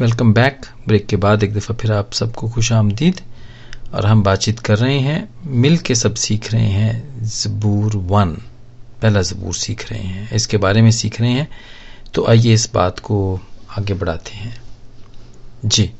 Welcome 0.00 0.32
back 0.34 0.66
break 0.86 1.06
के 1.06 1.16
बाद 1.16 1.42
एक 1.42 1.52
दफ़ा 1.54 1.74
फिर 1.74 1.92
आप 1.92 2.12
सबको 2.12 2.48
खुश 2.48 2.70
आमदीद 2.72 3.20
और 3.94 4.06
हम 4.06 4.22
बातचीत 4.22 4.58
कर 4.58 4.78
रहे 4.78 4.98
हैं, 4.98 5.28
मिल 5.44 5.76
के 5.78 5.94
सब 5.94 6.14
सीख 6.14 6.52
रहे 6.52 6.66
हैं, 6.66 7.24
जबूर 7.24 7.96
वन। 7.96 8.32
पहला 9.02 9.22
जबूर 9.22 9.54
सीख 9.54 9.90
रहे 9.90 10.00
हैं। 10.00 10.30
इसके 10.32 10.56
बारे 10.56 10.82
में 10.82 10.90
सीख 10.90 11.20
रहे 11.20 11.30
हैं। 11.30 11.48
तो 12.14 12.26
आइए 12.26 12.54
इस 12.54 12.68
बात 12.74 12.98
को 12.98 13.40
आगे 13.78 13.94
बढ़ाते 13.94 14.36
हैं। 14.36 14.62
जी। 15.64 15.90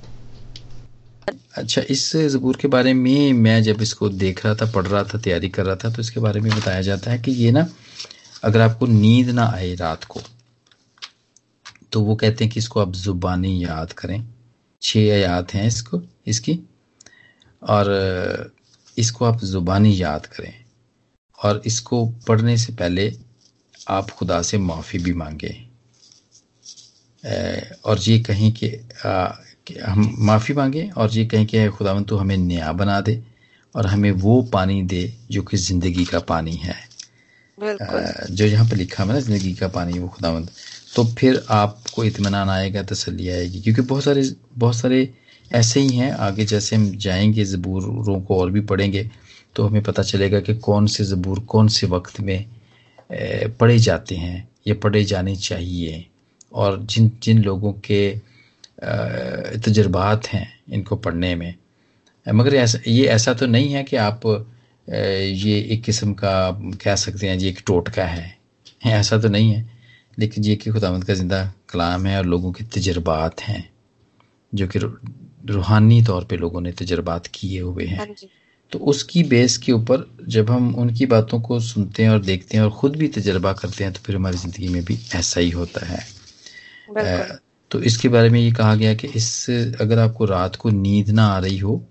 अच्छा 1.57 1.83
इस 1.91 2.17
जबूर 2.17 2.57
के 2.57 2.69
बारे 2.69 2.95
में 2.95 3.33
मैं 3.33 3.63
जब 3.63 3.83
इसको 3.83 4.09
देख 4.09 4.45
रहा 4.47 4.55
था, 4.55 4.73
पढ़ 4.73 4.87
रहा 4.87 5.05
था, 5.05 5.19
तैयारी 5.19 5.49
कर 5.49 5.67
रहा 5.67 5.77
था 5.77 5.91
तो 5.91 6.03
इसके 6.03 6.21
बारे 6.21 6.41
में 6.41 6.53
बताया 6.57 6.81
जाता 6.83 7.11
है 7.11 7.19
कि 7.19 7.31
ये 7.31 7.51
ना, 7.51 7.67
अगर 8.45 8.61
आपको 8.61 8.87
नींद 8.87 9.31
ना 9.31 9.53
आए 9.55 9.75
रात 9.75 10.05
को 10.05 10.21
तो 11.93 12.01
वो 12.01 12.15
कहते 12.17 12.45
हैं 12.45 12.53
कि 12.53 12.61
इसको 12.61 12.81
आप 12.81 12.93
जुबानी 12.95 13.63
याद 13.65 13.93
करें। 13.93 14.23
छह 14.83 15.13
आयात 15.13 15.55
हैं 15.55 15.67
इसको 15.67 16.03
इसकी। 16.27 16.59
और 17.63 18.53
इसको 18.97 19.25
आप 19.25 19.41
ज़ुबानी 19.45 20.01
याद 20.03 20.27
करें। 20.27 20.53
और 21.39 21.63
इसको 21.67 22.07
पढ़ने 22.29 22.57
से 22.59 22.73
पहले 22.73 23.13
आप 23.89 24.11
खुदा 24.11 24.41
से 24.43 24.59
माफ़ी 24.59 24.99
भी 24.99 25.13
मांगे। 25.15 25.53
और 27.85 27.99
ये 28.01 28.19
कहें 28.21 28.51
कि, 28.53 28.69
कि 29.67 29.75
हम 29.79 30.15
माफ़ी 30.27 30.55
मांगे 30.55 30.89
और 30.97 31.11
ये 31.11 31.25
कहें 31.27 31.47
कि 31.47 31.69
खुदावन 31.69 32.05
तो 32.05 32.17
हमें 32.17 32.37
नया 32.37 32.73
बना 32.73 33.01
दे 33.01 33.23
और 33.75 33.87
हमें 33.87 34.11
वो 34.13 34.41
पानी 34.53 34.83
दे 34.83 35.03
जो 35.31 35.43
कि 35.43 35.57
ज़िंदगी 35.57 36.05
का 36.05 36.19
पानी 36.31 36.55
है। 36.57 36.77
जो 37.59 38.45
यहाँ 38.45 38.69
पर 38.69 38.77
लिखा 38.77 39.03
है 39.03 39.13
ना 39.13 39.21
ज़िंदगी 39.21 39.53
का 39.55 39.69
पानी 39.69 39.99
वो 39.99 40.09
खुदावंद। 40.09 40.51
तो 40.97 41.05
फिर 41.19 41.45
आपको 41.91 42.05
इतमान 42.05 42.35
आएगा 42.35 42.83
तसली 42.83 43.29
आएगी। 43.29 43.61
क्योंकि 43.61 43.83
बहुत 43.83 44.05
सारे 44.05 44.23
बहुत 44.55 44.77
सारे 44.77 45.09
ऐसे 45.51 45.81
ही 45.81 45.97
हैं, 45.97 46.11
आगे 46.13 46.45
जैसे 46.45 46.77
हम 46.77 46.91
जाएँगे, 46.97 47.45
ज़बूरों 47.45 48.21
को 48.23 48.39
और 48.41 48.51
भी 48.51 48.61
पढ़ेंगे 48.63 49.09
तो 49.57 49.67
हमें 49.67 49.83
पता 49.83 50.03
चलेगा 50.03 50.41
कि 50.41 50.55
कौन 50.57 50.87
से 50.87 51.05
ज़बूर 51.05 51.39
कौन 51.51 51.69
से 51.69 51.87
वक्त 51.87 52.21
में 52.21 52.45
पढ़े 53.61 53.79
जाते 53.79 54.17
हैं, 54.17 54.49
ये 54.67 54.75
पढ़े 54.75 55.03
जाने 55.05 55.35
चाहिए। 55.37 56.05
और 56.53 56.79
जिन 56.85 57.11
जिन 57.23 57.43
लोगों 57.43 57.73
के 57.85 58.03
तजर्बात 59.65 60.27
हैं 60.29 60.47
इनको 60.73 60.97
पढ़ने 60.97 61.35
में। 61.35 61.55
मगर 62.27 62.55
ऐसा, 62.55 62.79
ये 62.87 63.07
ऐसा 63.09 63.35
तो 63.35 63.47
नहीं 63.47 63.73
है 63.73 63.83
कि 63.85 63.97
आप 63.99 64.27
ये 64.89 65.59
एक 65.73 65.83
किस्म 65.85 66.13
का 66.15 66.51
कह 66.85 66.95
सकते 66.97 67.29
हैं 67.29 67.39
जी 67.39 67.49
एक 67.49 67.61
टोटका 67.67 68.05
है। 68.07 68.37
ऐसा 68.87 69.19
तो 69.19 69.29
नहीं 69.29 69.53
है। 69.53 69.69
लेकिन 70.19 70.45
ये 70.45 70.57
कि 70.57 70.71
खुदावंद 70.71 71.05
का 71.05 71.15
ज़िंदा 71.15 71.43
कलाम 71.73 72.07
है 72.07 72.17
और 72.19 72.27
लोगों 72.27 72.53
के 72.53 72.65
तजर्बात 72.75 73.41
हैं 73.43 73.69
जो 74.53 74.67
कि 74.67 74.79
रूहानी 74.79 76.03
तौर 76.05 76.25
पे 76.25 76.37
लोगों 76.37 76.61
ने 76.61 76.73
तजर्बात 76.75 77.27
किए 77.35 77.61
हुए 77.61 77.85
हैं। 77.87 77.99
हाँ 77.99 78.07
तो 78.73 78.79
उसकी 78.87 79.23
बेस 79.25 79.57
के 79.59 79.73
ऊपर 79.73 80.05
जब 80.29 80.51
हम 80.51 80.75
उनकी 80.77 81.07
बातों 81.09 81.41
को 81.41 81.59
सुनते 81.61 82.03
हैं 82.03 82.11
और 82.11 82.21
देखते 82.23 82.57
हैं 82.57 82.65
और 82.65 82.71
ख़ुद 82.81 82.97
भी 82.97 83.09
तजर्बा 83.11 83.53
करते 83.53 83.85
हैं 83.85 83.93
तो 83.93 84.01
फिर 84.07 84.17
हमारी 84.17 84.37
ज़िंदगी 84.39 84.69
में 84.69 84.85
भी 84.85 84.99
ऐसा 85.17 85.41
ही 85.41 85.51
होता 85.51 85.87
है। 85.87 85.99
तो 87.71 87.81
इसके 87.83 88.09
बारे 88.09 88.29
में 88.31 88.41
ये 88.41 88.53
कहा 88.53 88.75
गया 88.75 88.95
कि 88.95 89.09
इस 89.17 89.27
अगर 89.81 89.99
आपको 89.99 90.25
रात 90.27 90.57
को 90.57 90.71
नींद 90.71 91.11
ना 91.11 91.27
आ 91.27 91.39
रही 91.39 91.59
हो 91.59 91.83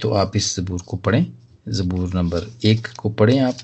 तो 0.00 0.10
आप 0.14 0.36
इस 0.36 0.54
ज़बूर 0.56 0.82
को 0.82 0.96
पढ़ें। 0.98 1.26
ज़बूर 1.70 2.14
नंबर 2.14 2.46
एक 2.64 2.88
को 2.98 3.10
पढ़ें 3.12 3.38
आप 3.40 3.58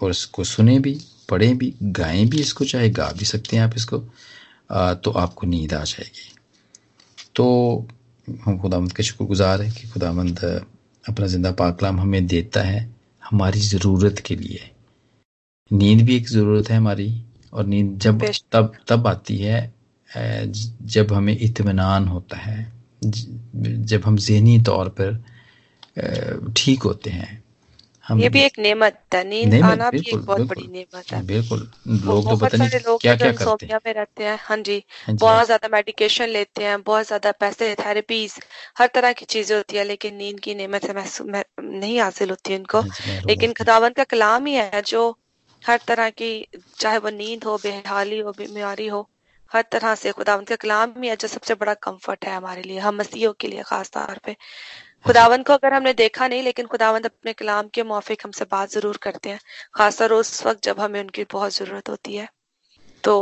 और 0.00 0.10
इसको 0.10 0.44
सुने 0.46 0.78
भी। 0.78 0.98
पढ़ें 1.30 1.56
भी 1.58 1.72
गाएँ 1.82 2.26
भी 2.26 2.40
इसको 2.40 2.64
चाहे 2.64 2.90
गा 2.90 3.10
भी 3.18 3.24
सकते 3.24 3.56
हैं 3.56 3.62
आप 3.64 3.76
इसको 3.76 4.02
आ, 4.70 4.94
तो 4.94 5.10
आपको 5.12 5.46
नींद 5.46 5.72
आ 5.74 5.82
जाएगी। 5.84 6.34
तो 7.34 7.44
हम 8.28 8.58
खुदामंद 8.58 8.92
के 8.92 9.02
शुक्रगुजार 9.02 9.62
हैं 9.62 9.72
कि 9.74 9.88
खुदामंद 9.88 10.38
अपना 11.04 11.26
ज़िंदा 11.26 11.50
पाकलाम 11.52 12.00
हमें 12.00 12.26
देता 12.26 12.62
है 12.62 12.88
हमारी 13.22 13.60
ज़रूरत 13.60 14.18
के 14.26 14.36
लिए। 14.36 14.70
नींद 15.70 16.04
भी 16.06 16.16
एक 16.16 16.28
ज़रूरत 16.28 16.70
है 16.70 16.76
हमारी 16.76 17.12
और 17.52 17.66
नींद 17.66 17.98
जब 18.00 18.22
तब 18.52 18.72
तब 18.88 19.06
आती 19.06 19.36
है 19.38 19.72
जब 20.10 21.12
हमें 21.12 21.36
इतमान 21.38 22.06
होता 22.08 22.36
है 22.36 22.72
जब 23.04 24.02
हम 24.04 24.16
जहनी 24.18 24.58
तौर 24.62 24.88
पर 25.00 25.22
ठीक 26.56 26.82
होते 26.82 27.10
हैं। 27.10 27.42
ये 28.16 28.28
भी 28.28 28.42
एक 28.42 28.58
नेमत 28.58 28.98
है 29.14 29.22
नींद 29.24 29.54
आना 29.64 29.90
भी 29.92 30.10
एक 30.10 30.20
बहुत 30.26 30.42
बड़ी 30.44 30.68
नेमत 30.68 31.12
है 31.12 31.22
बिल्कुल। 31.22 31.66
लोग 32.04 32.28
तो 32.28 32.36
पता 32.36 32.56
नहीं 32.58 32.80
लोग 32.80 33.00
क्या 33.02 33.14
क्या 33.14 33.32
करते 33.34 33.66
हैं। 33.66 33.78
में 33.86 33.92
रहते 33.94 34.24
हैं 34.24 34.38
हाँ 34.42 34.56
जी। 34.58 34.82
हाँ 34.98 35.14
बहुत 35.16 35.36
हाँ। 35.36 35.44
ज़्यादा 35.46 35.68
मेडिकेशन 35.68 36.28
लेते 36.28 36.64
हैं 36.64 36.80
बहुत 36.82 37.06
ज़्यादा 37.06 37.32
पैसे 37.40 37.74
थेरेपीज 37.76 38.34
हर 38.78 38.88
तरह 38.94 39.12
की 39.14 39.24
चीज़ें 39.26 39.56
होती 39.56 39.76
है 39.76 39.84
लेकिन 39.84 40.14
नींद 40.16 40.40
की 40.40 40.54
नेमत 40.54 40.86
से 40.86 40.92
महसूस 40.94 41.26
नहीं 41.60 42.00
हासिल 42.00 42.30
होती 42.30 42.56
उनको। 42.56 42.80
हाँ 42.80 43.20
लेकिन 43.28 43.52
खुदावन 43.54 43.90
का 43.92 44.04
कलाम 44.06 44.46
ही 44.46 44.54
है 44.54 44.82
जो 44.86 45.08
हर 45.62 45.80
तरह 45.88 46.10
की 46.12 46.32
चाहे 46.78 46.98
वो 46.98 47.10
नींद 47.12 47.44
हो 47.44 47.56
बेहाली 47.58 48.18
हो 48.20 48.32
बीमारी 48.34 48.86
हो 48.88 49.08
हर 49.52 49.64
तरह 49.72 49.94
से 49.96 50.12
खुदावन 50.12 50.44
का 50.44 50.56
कलाम 50.56 50.94
ही 51.02 51.08
है 51.08 51.16
जो 51.16 51.28
सबसे 51.28 51.54
बड़ा 51.56 51.74
कंफर्ट 51.82 52.24
है 52.24 52.34
हमारे 52.34 52.62
लिए 52.62 52.78
हम 52.80 52.96
मसीहों 52.96 53.32
के 53.40 53.48
लिए 53.48 53.62
खास 53.64 53.90
तौर 53.90 54.18
पे। 54.24 54.36
खुदावंद 55.04 55.46
को 55.46 55.52
अगर 55.52 55.74
हमने 55.74 55.92
देखा 55.94 56.28
नहीं 56.28 56.42
लेकिन 56.42 56.66
खुदावंद 56.66 57.06
अपने 57.06 57.32
कलाम 57.32 57.68
के 57.74 57.82
मुआफिक 57.82 58.20
हमसे 58.24 58.44
बात 58.50 58.70
ज़रूर 58.70 58.96
करते 59.02 59.30
हैं। 59.30 59.40
खासतौर 59.74 60.12
उस 60.12 60.46
वक्त 60.46 60.64
जब 60.64 60.80
हमें 60.80 61.00
उनकी 61.00 61.24
बहुत 61.32 61.54
ज़रूरत 61.54 61.88
होती 61.88 62.16
है। 62.16 62.28
तो 63.04 63.14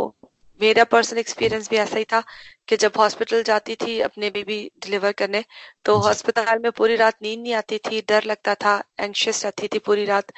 मेरा 0.61 0.85
पर्सनल 0.85 1.19
एक्सपीरियंस 1.19 1.69
भी 1.71 1.77
ऐसा 1.77 1.99
ही 1.99 2.05
था 2.05 2.23
कि 2.69 2.77
जब 2.77 2.93
हॉस्पिटल 2.99 3.43
जाती 3.43 3.75
थी 3.77 3.99
अपने 4.01 4.31
बेबी 4.31 4.59
डिलीवर 4.83 5.13
करने 5.13 5.45
तो 5.85 5.97
हॉस्पिटल 5.99 6.59
में 6.63 6.71
पूरी 6.73 6.97
रात 6.97 7.23
नींद 7.23 7.41
नहीं 7.41 7.55
आती 7.55 7.79
थी 7.87 8.01
डर 8.09 8.25
लगता 8.25 8.55
था 8.55 8.73
एंशियस 9.01 9.45
रहती 9.45 9.69
थी 9.69 9.79
पूरी 9.81 10.05
रात 10.05 10.33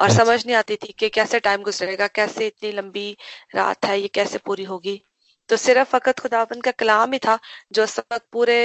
और 0.00 0.08
अच्छा। 0.08 0.24
समझ 0.24 0.44
नहीं 0.46 0.56
आती 0.56 0.76
थी 0.76 0.94
कि 0.98 1.08
कैसे 1.08 1.40
टाइम 1.40 1.62
गुजरेगा 1.62 2.06
कैसे 2.14 2.46
इतनी 2.46 2.72
लंबी 2.72 3.10
रात 3.54 3.86
है 3.86 4.00
ये 4.00 4.08
कैसे 4.14 4.38
पूरी 4.46 4.64
होगी। 4.64 5.00
तो 5.48 5.56
सिर्फ़ 5.56 5.88
फकत 5.88 6.18
खुदाबंद 6.20 6.62
का 6.64 6.70
कलाम 6.74 7.12
ही 7.12 7.18
था 7.18 7.38
जो 7.72 7.84
उस 7.84 7.98
वक्त 7.98 8.24
पूरे 8.32 8.56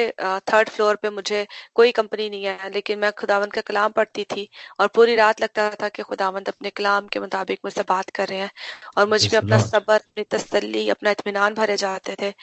थर्ड 0.51 0.69
फ्लोर 0.69 0.95
पे 0.95 1.09
मुझे 1.09 1.45
कोई 1.75 1.91
कंपनी 1.91 2.29
नहीं 2.29 2.45
है 2.45 2.69
लेकिन 2.73 2.99
मैं 2.99 3.11
खुदावंद 3.19 3.53
का 3.53 3.61
कलाम 3.61 3.91
पढ़ती 3.91 4.23
थी 4.25 4.47
और 4.79 4.87
पूरी 4.95 5.15
रात 5.15 5.41
लगता 5.41 5.69
था 5.81 5.89
कि 5.89 6.03
खुदावंद 6.03 6.47
अपने 6.47 6.69
कलाम 6.71 7.07
के 7.07 7.19
मुताबिक 7.19 7.59
मुझसे 7.65 7.83
बात 7.89 8.09
कर 8.15 8.27
रहे 8.27 8.39
हैं 8.39 8.51
और 8.97 9.07
मुझमें 9.09 9.37
अपना 9.39 9.57
सबर 9.59 9.95
अपनी 9.95 10.23
तसली 10.31 10.87
अपना 10.89 11.11
इतमान 11.11 11.53
भरे 11.53 11.77
जाते 11.77 12.15
थे 12.21 12.33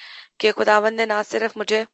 कि 0.40 0.52
खुदावंद 0.52 1.00
ने 1.00 1.06
ना 1.06 1.22
सिर्फ़ 1.24 1.58
मुझे 1.58 1.86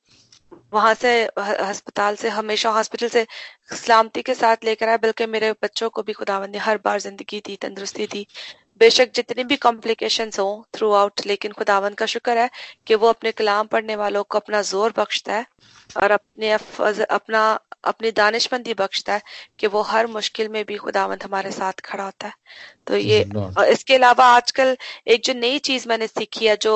वहाँ 0.72 0.94
से 0.94 1.10
अस्पताल 1.26 2.16
से 2.16 2.28
हमेशा 2.30 2.70
हॉस्पिटल 2.70 3.08
से 3.08 3.26
सलामती 3.74 4.22
के 4.22 4.34
साथ 4.34 4.64
लेकर 4.64 4.88
आए 4.88 4.98
बल्कि 4.98 5.26
मेरे 5.26 5.52
बच्चों 5.62 5.88
को 5.90 6.02
भी 6.02 6.12
खुदावंद 6.12 6.52
ने 6.52 6.58
हर 6.58 6.78
बार 6.84 7.00
ज़िंदगी 7.00 7.40
दी 7.46 7.56
तंदुरुस्ती 7.62 8.06
दी। 8.06 8.26
बेशक 8.80 9.10
जितनी 9.14 9.44
भी 9.44 9.56
कॉम्प्लिकेशन 9.56 10.30
हो 10.38 10.46
थ्रू 10.74 10.90
आउट 10.92 11.20
लेकिन 11.26 11.52
खुदावन 11.52 11.94
का 11.94 12.06
शुक्र 12.06 12.38
है 12.38 12.50
कि 12.86 12.94
वो 12.94 13.08
अपने 13.08 13.32
कलाम 13.32 13.66
पढ़ने 13.66 13.96
वालों 13.96 14.22
को 14.24 14.38
अपना 14.38 14.62
ज़ोर 14.62 14.92
बख्शता 14.96 15.34
है 15.34 15.46
और 16.02 16.10
अपने 16.10 16.50
अपना 16.50 17.42
अपनी 17.84 18.10
दानिशमंदी 18.10 18.74
बख्शता 18.74 19.14
है 19.14 19.22
कि 19.58 19.66
वो 19.66 19.80
हर 19.82 20.06
मुश्किल 20.06 20.48
में 20.48 20.64
भी 20.64 20.76
खुदावंत 20.76 21.24
हमारे 21.24 21.50
साथ 21.50 21.80
खड़ा 21.84 22.04
होता 22.04 22.26
है। 22.26 22.34
तो 22.86 22.96
ये 22.96 23.20
इसके 23.70 23.94
अलावा 23.94 24.26
आजकल 24.26 24.76
एक 25.06 25.24
जो 25.24 25.34
नई 25.34 25.58
चीज़ 25.60 25.88
मैंने 25.88 26.06
सीखी 26.06 26.46
है 26.46 26.56
जो 26.62 26.74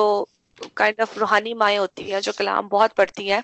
काइंड 0.77 1.01
ऑफ़ 1.01 1.19
रूहानी 1.19 1.53
माए 1.53 1.75
होती 1.75 2.03
है 2.03 2.21
जो 2.21 2.31
कलाम 2.31 2.69
बहुत 2.69 2.93
पढ़ती 2.93 3.27
है। 3.27 3.43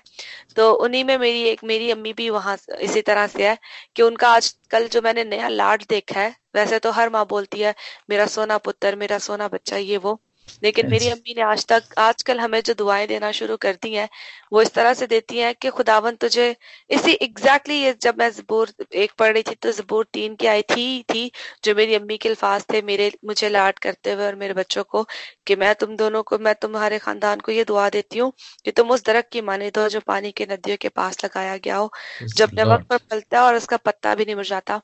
तो 0.56 0.72
उन्हीं 0.74 1.04
में 1.04 1.18
मेरी 1.18 1.42
एक, 1.42 1.64
मेरी 1.64 1.90
अम्मी 1.90 2.12
भी 2.12 2.30
वहाँ 2.30 2.56
इसी 2.80 3.02
तरह 3.02 3.26
से 3.26 3.48
है 3.48 3.58
कि 3.96 4.02
उनका 4.02 4.28
आज 4.28 4.56
कल 4.70 4.88
जो 4.88 5.02
मैंने 5.02 5.24
नया 5.24 5.48
लाड 5.48 5.84
देखा 5.88 6.20
है, 6.20 6.36
वैसे 6.54 6.78
तो 6.78 6.90
हर 6.90 7.10
माँ 7.10 7.26
बोलती 7.26 7.60
है, 7.60 7.74
मेरा 8.10 8.26
सोना 8.26 8.58
पुत्र, 8.58 8.96
मेरा 8.96 9.18
सोना 9.18 9.48
बच्चा, 9.48 9.76
ये 9.76 9.96
वो। 9.96 10.20
लेकिन 10.62 10.88
मेरी 10.90 11.08
अम्मी 11.08 11.34
ने 11.36 11.42
आज 11.42 11.64
तक 11.66 11.94
आजकल 11.98 12.40
हमें 12.40 12.60
जो 12.62 12.74
दुआएँ 12.74 13.06
देना 13.06 13.30
शुरू 13.32 13.56
कर 13.56 13.78
दी 13.82 13.92
हैं 13.94 14.08
वो 14.52 14.62
इस 14.62 14.72
तरह 14.74 14.94
से 14.94 15.06
देती 15.06 15.38
हैं 15.38 15.54
कि 15.54 15.70
खुदावन 15.70 16.16
तुझे 16.16 16.48
इसी 16.90 17.12
एग्जैक्टली 17.22 17.74
ये 17.74 17.94
जब 18.02 18.18
मैं 18.18 18.30
जबूर 18.32 18.72
एक 18.94 19.12
पढ़ 19.18 19.32
रही 19.32 19.42
थी 19.42 19.54
तो 19.54 19.72
जबूर 19.72 20.06
तीन 20.12 20.34
की 20.34 20.46
आई 20.46 20.62
थी 20.70 20.86
थी 21.12 21.30
जो 21.64 21.74
मेरी 21.74 21.94
अम्मी 21.94 22.16
के 22.16 22.28
अल्फाज 22.28 22.64
थे 22.72 22.82
मेरे 22.82 23.10
मुझे 23.24 23.48
लाड 23.48 23.78
करते 23.78 24.12
हुए 24.12 24.26
और 24.26 24.34
मेरे 24.36 24.54
बच्चों 24.54 24.84
को 24.86 25.06
कि 25.46 25.56
मैं 25.56 25.74
तुम 25.74 25.96
दोनों 25.96 26.22
को 26.22 26.38
मैं 26.38 26.54
तुम्हारे 26.62 26.98
खानदान 26.98 27.40
को 27.40 27.52
ये 27.52 27.64
दुआ 27.64 27.88
देती 27.90 28.18
हूँ 28.18 28.32
कि 28.64 28.70
तुम 28.72 28.90
उस 28.90 29.04
दरख्त 29.04 29.30
की 29.32 29.40
माने 29.42 29.70
दो 29.70 29.88
जो 29.88 30.00
पानी 30.06 30.30
के 30.32 30.46
नदियों 30.50 30.76
के 30.80 30.88
पास 30.96 31.24
लगाया 31.24 31.56
गया 31.58 31.76
हो 31.76 31.90
जब 32.36 32.50
नमक 32.54 32.86
पर 32.86 32.96
फलता 32.98 33.38
है 33.38 33.44
और 33.44 33.56
उसका 33.56 33.76
पत्ता 33.86 34.14
भी 34.14 34.24
नहीं 34.24 34.36
मुरझाता 34.36 34.80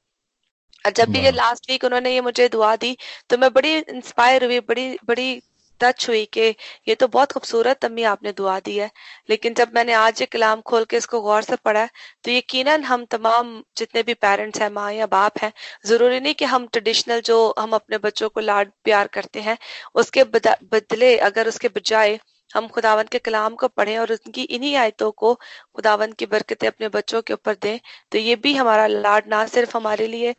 जब 0.84 1.08
भी 1.08 1.20
ये 1.20 1.30
लास्ट 1.30 1.70
वीक 1.70 1.84
उन्होंने 1.84 2.12
ये 2.14 2.20
मुझे 2.20 2.48
दुआ 2.48 2.74
दी 2.76 2.96
तो 3.30 3.38
मैं 3.38 3.52
बड़ी 3.52 3.76
इंस्पायर 3.76 4.44
हुई 4.44 4.60
बड़ी 4.60 4.86
बड़ी 5.06 5.42
टच 5.82 6.08
हुई 6.08 6.24
कि 6.32 6.48
ये 6.88 6.94
तो 6.94 7.08
बहुत 7.10 7.32
खूबसूरत 7.32 7.84
अम्मी 7.84 8.02
आपने 8.06 8.32
दुआ 8.34 8.58
दी 8.60 8.76
है। 8.76 8.90
लेकिन 9.30 9.54
जब 9.54 9.70
मैंने 9.74 9.92
आज 9.94 10.20
ये 10.20 10.26
कलाम 10.32 10.60
खोल 10.62 10.84
के 10.84 10.96
इसको 10.96 11.20
गौर 11.22 11.42
से 11.42 11.56
पढ़ा 11.64 11.86
तो 12.24 12.30
यकीनन 12.30 12.84
हम 12.84 13.04
तमाम 13.10 13.62
जितने 13.76 14.02
भी 14.02 14.14
पेरेंट्स 14.16 14.60
हैं, 14.62 14.70
माँ 14.70 14.92
या 14.92 15.06
बाप 15.08 15.38
हैं, 15.42 15.52
ज़रूरी 15.86 16.20
नहीं 16.20 16.34
कि 16.34 16.44
हम 16.46 16.66
ट्रेडिशनल 16.68 17.20
जो 17.22 17.54
हम 17.58 17.72
अपने 17.74 17.98
बच्चों 18.00 18.28
को 18.28 18.40
लाड 18.42 18.70
प्यार 18.84 19.06
करते 19.14 19.40
हैं, 19.40 19.56
उसके 19.96 20.24
बदले 20.24 21.16
अगर 21.20 21.48
उसके 21.48 21.68
बजाय 21.70 22.18
हम 22.50 22.66
खुदावन 22.68 23.04
के 23.12 23.18
कलाम 23.20 23.54
को 23.56 23.68
पढ़ें 23.70 23.96
और 23.98 24.12
उनकी 24.12 24.42
इन्हीं 24.44 24.74
आयतों 24.76 25.10
को 25.12 25.34
खुदावन 25.76 26.12
की 26.12 26.26
बरकतें 26.26 26.66
अपने 26.68 26.88
बच्चों 26.90 27.20
के 27.22 27.32
ऊपर 27.34 27.54
दें 27.62 27.78
तो 28.12 28.18
ये 28.18 28.36
भी 28.38 28.54
हमारा 28.54 28.86
लाड 28.88 29.28
ना 29.28 29.44
सिर्फ़ 29.48 29.76
हमारे 29.76 30.06
लिए 30.06 30.34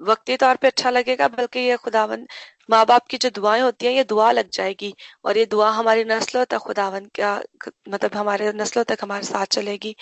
वक्ती 0.00 0.36
तौर 0.36 0.56
पे 0.56 0.66
अच्छा 0.68 0.90
लगेगा, 0.90 1.28
बल्कि 1.28 1.60
ये 1.60 1.76
खुदावन 1.76 2.26
माँ 2.70 2.84
बाप 2.86 3.06
की 3.10 3.16
जो 3.18 3.30
दुआएँ 3.30 3.60
होती 3.62 3.86
हैं, 3.86 3.92
ये 3.92 4.04
दुआ 4.04 4.30
लग 4.32 4.48
जाएगी। 4.52 4.92
और 5.24 5.38
ये 5.38 5.46
दुआ 5.46 5.70
हमारी 5.70 6.04
नस्लों 6.04 6.44
तक, 6.44 6.58
खुदावन 6.58 7.04
का 7.20 7.34
मतलब 7.88 8.16
हमारे 8.16 8.52
नस्लों 8.52 8.84
तक 8.84 8.98
हमारे 9.02 9.24
साथ 9.24 9.46
चलेगी। 9.52 9.94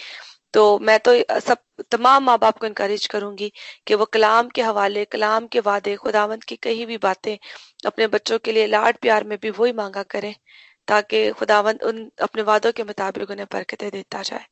तो 0.54 0.78
मैं 0.78 0.98
तो 1.00 1.12
सब, 1.40 1.58
तमाम 1.90 2.24
माँ 2.24 2.38
बाप 2.38 2.58
को 2.58 2.66
इनकरेज 2.66 3.06
करूँगी 3.06 3.52
कि 3.86 3.94
वो 3.94 4.04
कलाम 4.06 4.48
के 4.48 4.62
हवाले, 4.62 5.04
कलाम 5.04 5.46
के 5.46 5.60
वादे 5.60 5.96
खुदावंत 5.96 6.44
की 6.44 6.56
कहीं 6.58 6.86
भी 6.86 6.98
बातें 6.98 7.36
अपने 7.86 8.06
बच्चों 8.08 8.38
के 8.38 8.52
लिए 8.52 8.66
लाड 8.66 8.98
प्यार 8.98 9.24
में 9.24 9.38
भी 9.42 9.50
वही 9.50 9.72
मांगा 9.72 10.02
करें, 10.04 10.34
ताकि 10.88 11.30
खुदावंत 11.32 11.82
उन 11.84 12.10
अपने 12.22 12.42
वादों 12.42 12.72
के 12.72 12.84
मुताबिक 12.84 13.30
उन्हें 13.30 13.46
बरकतें 13.52 13.90
देता 13.90 14.22
जाए। 14.22 14.44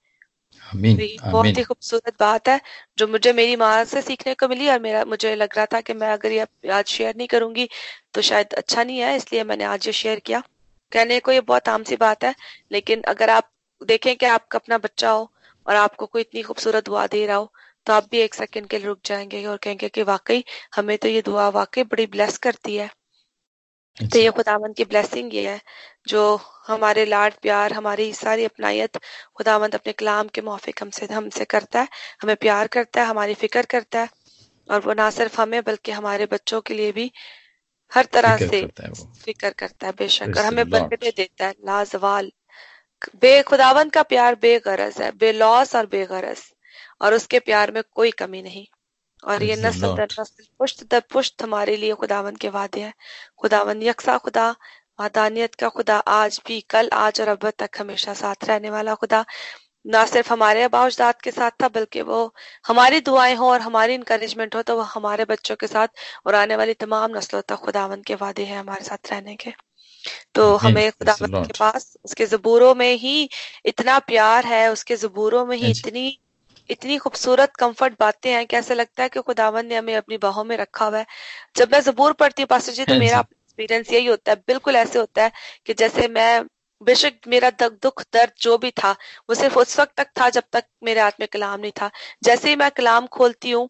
आमीन, 0.63 0.97
तो 0.97 1.31
बहुत 1.31 1.59
ही 1.59 1.63
खूबसूरत 1.63 2.15
बात 2.21 2.49
है 2.49 2.61
जो 2.99 3.07
मुझे 3.09 3.33
मेरी 3.33 3.57
माँ 3.57 3.85
से 3.85 4.03
सीखने 4.03 4.35
को 4.35 4.49
मिली 4.49 4.69
और 4.69 4.81
मेरा 4.81 5.05
मुझे 5.05 5.35
लग 5.37 5.57
रहा 5.57 5.67
था 5.67 5.81
कि 5.81 5.93
मैं 5.95 6.09
अगर 6.13 6.33
ये 6.33 6.47
आज 6.71 6.85
शेयर 6.87 7.15
नहीं 7.17 7.29
करूँगी 7.29 7.69
तो 8.15 8.23
शायद 8.23 8.55
अच्छा 8.55 8.83
नहीं 8.85 8.99
है 8.99 9.17
इसलिए 9.17 9.45
मैंने 9.45 9.65
आज 9.65 9.87
ये 9.87 9.93
शेयर 9.93 10.19
किया। 10.21 10.43
कहने 10.93 11.19
को 11.21 11.33
ये 11.33 11.41
बहुत 11.43 11.69
आम 11.69 11.83
सी 11.83 11.97
बात 11.97 12.25
है 12.25 12.35
लेकिन 12.73 13.03
अगर 13.09 13.31
आप 13.31 13.51
देखें 13.81 14.15
कि 14.17 14.27
आपका 14.27 14.59
अपना 14.59 14.79
बच्चा 14.79 15.11
हो 15.11 15.31
और 15.67 15.77
आपको 15.77 16.07
कोई 16.07 16.21
इतनी 16.23 16.43
खूबसूरत 16.43 16.85
दुआ 16.87 17.07
दे 17.07 17.27
रहा 17.27 17.37
हो 17.37 17.53
तो 17.87 17.93
आप 17.93 18.09
भी 18.11 18.19
एक 18.19 18.35
सेकंड 18.35 18.67
के 18.67 18.79
लिए 18.79 18.87
रुक 18.87 18.99
जाएँगे 19.05 19.45
और 19.47 19.57
कहेंगे 19.57 19.89
कि 19.89 20.03
वाकई 20.03 20.45
हमें 20.77 20.97
तो 20.99 21.09
ये 21.09 21.23
दुआ 21.23 21.49
वाकई 21.51 21.83
बड़ी 21.85 22.07
ब्लेस 22.07 22.39
करती 22.39 22.77
है। 22.77 22.91
तो 23.97 24.19
ये 24.19 24.31
खुदावन 24.31 24.73
की 24.73 24.85
ब्लेसिंग 24.85 25.35
ये 25.35 25.49
है 25.49 25.61
जो 26.09 26.23
हमारे 26.67 27.05
लाड 27.05 27.35
प्यार 27.43 27.73
हमारी 27.73 28.13
सारी 28.13 28.45
अपनाइत 28.45 28.97
खुदावंद 29.37 29.75
अपने 29.75 29.93
कलाम 29.93 30.29
के 30.35 30.41
मौफिक 30.41 30.83
हमसे 30.83 31.07
हमसे 31.13 31.45
करता 31.45 31.81
है 31.81 31.89
हमें 32.23 32.35
प्यार 32.37 32.67
करता 32.77 33.03
है 33.03 33.07
हमारी 33.07 33.35
फ़िक्र 33.43 33.63
करता 33.71 34.01
है 34.01 34.09
और 34.69 34.81
वो 34.81 34.95
ना 34.95 35.09
सिर्फ़ 35.11 35.41
हमें 35.41 35.63
बल्कि 35.65 35.93
हमारे 35.93 36.27
बच्चों 36.27 36.61
के 36.61 36.75
लिए 36.75 36.93
भी 36.93 37.11
हर 37.93 38.05
तरह 38.13 38.37
से 38.39 38.63
फ़िक्र 39.25 39.51
करता 39.59 39.87
है 39.87 39.93
बेशक 39.99 40.37
और 40.37 40.45
हमें 40.45 40.65
बरकतें 40.71 41.11
देता 41.17 41.47
है 41.47 41.55
लाजवाल। 41.67 42.31
बेखुदावन 43.23 43.89
का 43.91 44.03
प्यार 44.03 44.35
बेगरज 44.43 45.01
है 45.03 45.11
बेलौस 45.19 45.75
और 45.77 45.87
बेगरज 45.87 46.43
और 47.03 47.15
उसके 47.15 47.39
प्यार 47.41 47.71
में 47.73 47.83
कोई 47.93 48.11
कमी 48.19 48.43
नहीं। 48.43 48.67
और 49.25 49.43
ये 49.43 49.57
नस्ल 49.57 49.95
दर 49.97 50.09
नस्ल 50.21 50.45
पुश्त 50.59 50.85
दर 50.91 51.01
पुश्त 51.13 51.43
हमारे 51.43 51.77
लिए 51.77 51.95
खुदावन 51.95 52.37
के 52.37 52.49
वादे 52.49 52.81
हैं। 52.81 52.95
खुदावन 53.39 53.83
यकसा 53.83 54.17
खुदा 54.19 54.49
वादानियत 55.01 55.55
का 55.55 55.69
खुदा 55.69 55.97
आज 55.99 56.41
भी 56.47 56.61
कल 56.71 56.89
आज 56.93 57.21
और 57.21 57.29
अब 57.29 57.51
तक 57.59 57.71
हमेशा 57.79 58.15
साथ 58.15 58.45
रहने 58.45 58.71
वाला 58.71 58.95
खुदा। 58.95 59.25
ना 59.87 60.05
सिर्फ़ 60.07 60.33
हमारे 60.33 60.63
अबाउजदाद 60.63 61.21
के 61.21 61.31
साथ 61.31 61.51
था 61.63 61.69
बल्कि 61.69 62.03
वो 62.03 62.35
हमारी 62.67 63.01
दुआएँ 63.01 63.35
हो 63.35 63.51
और 63.51 63.61
हमारी 63.61 63.95
इंकरेजमेंट 63.95 64.55
हो 64.57 64.63
तो 64.63 64.77
वो 64.77 64.83
हमारे 64.83 65.25
बच्चों 65.25 65.57
के 65.57 65.67
साथ 65.67 65.89
और 66.27 66.35
आने 66.35 66.57
वाली 66.57 66.75
तमाम 66.75 67.17
नस्लों 67.17 67.41
तक 67.49 67.57
खुदावन 67.57 68.03
के 68.03 68.15
वादे 68.15 68.45
हैं 68.45 68.59
हमारे 68.59 68.85
साथ 68.85 69.11
रहने 69.13 69.35
के। 69.37 69.53
तो 70.35 70.55
हमें 70.57 70.91
खुदावन 70.93 71.43
के 71.45 71.53
पास 71.59 71.97
उसके 72.05 72.27
जबूरों 72.27 72.75
में 72.75 72.93
ही 72.95 73.29
इतना 73.65 73.99
प्यार 73.99 74.47
है 74.47 74.73
उसके 74.73 74.97
जबूरों 74.97 75.45
में 75.47 75.57
ही 75.57 75.71
इतनी 75.71 76.07
इतनी 76.71 76.97
खूबसूरत 76.99 77.57
कंफर्ट 77.59 77.95
बातें 78.01 78.31
हैं 78.33 78.47
कि 78.47 78.57
ऐसा 78.57 78.75
लगता 78.75 79.03
है 79.03 79.09
कि 79.09 79.21
खुदावन 79.23 79.67
ने 79.67 79.77
हमें 79.77 79.95
अपनी 79.97 80.17
बाहों 80.19 80.45
में 80.45 80.57
रखा 80.57 80.87
हुआ 80.87 80.99
है। 80.99 81.07
जब 81.57 81.73
मैं 81.73 81.81
जबूर 81.83 82.13
पढ़ती 82.15 82.43
हूँ 82.43 82.47
पास्टर 82.49 82.73
जी 82.73 82.85
तो 82.85 82.95
मेरा 82.97 83.19
एक्सपीरियंस 83.21 83.93
यही 83.93 84.07
होता 84.07 84.33
है 84.33 84.37
बिल्कुल 84.49 84.77
ऐसे 84.77 84.99
होता 84.99 85.23
है 85.25 85.33
कि 85.67 85.75
जैसे 85.75 86.09
मैं 86.11 86.43
बेशक 86.81 87.15
मेरा 87.29 87.51
दुख 87.63 88.03
दर्द 88.13 88.33
जो 88.43 88.57
भी 88.59 88.71
था 88.83 88.91
वो 89.29 89.35
सिर्फ़ 89.35 89.59
उस 89.59 89.79
वक्त 89.81 89.93
तक 89.97 90.09
था 90.21 90.29
जब 90.31 90.43
तक 90.53 90.65
मेरे 90.85 91.01
हाथ 91.01 91.21
में 91.21 91.29
कलाम 91.33 91.61
नहीं 91.61 91.73
था। 91.81 91.91
जैसे 92.25 92.49
ही 92.49 92.57
मैं 92.57 92.71
कलाम 92.71 93.07
खोलती 93.13 93.51
हूँ 93.51 93.69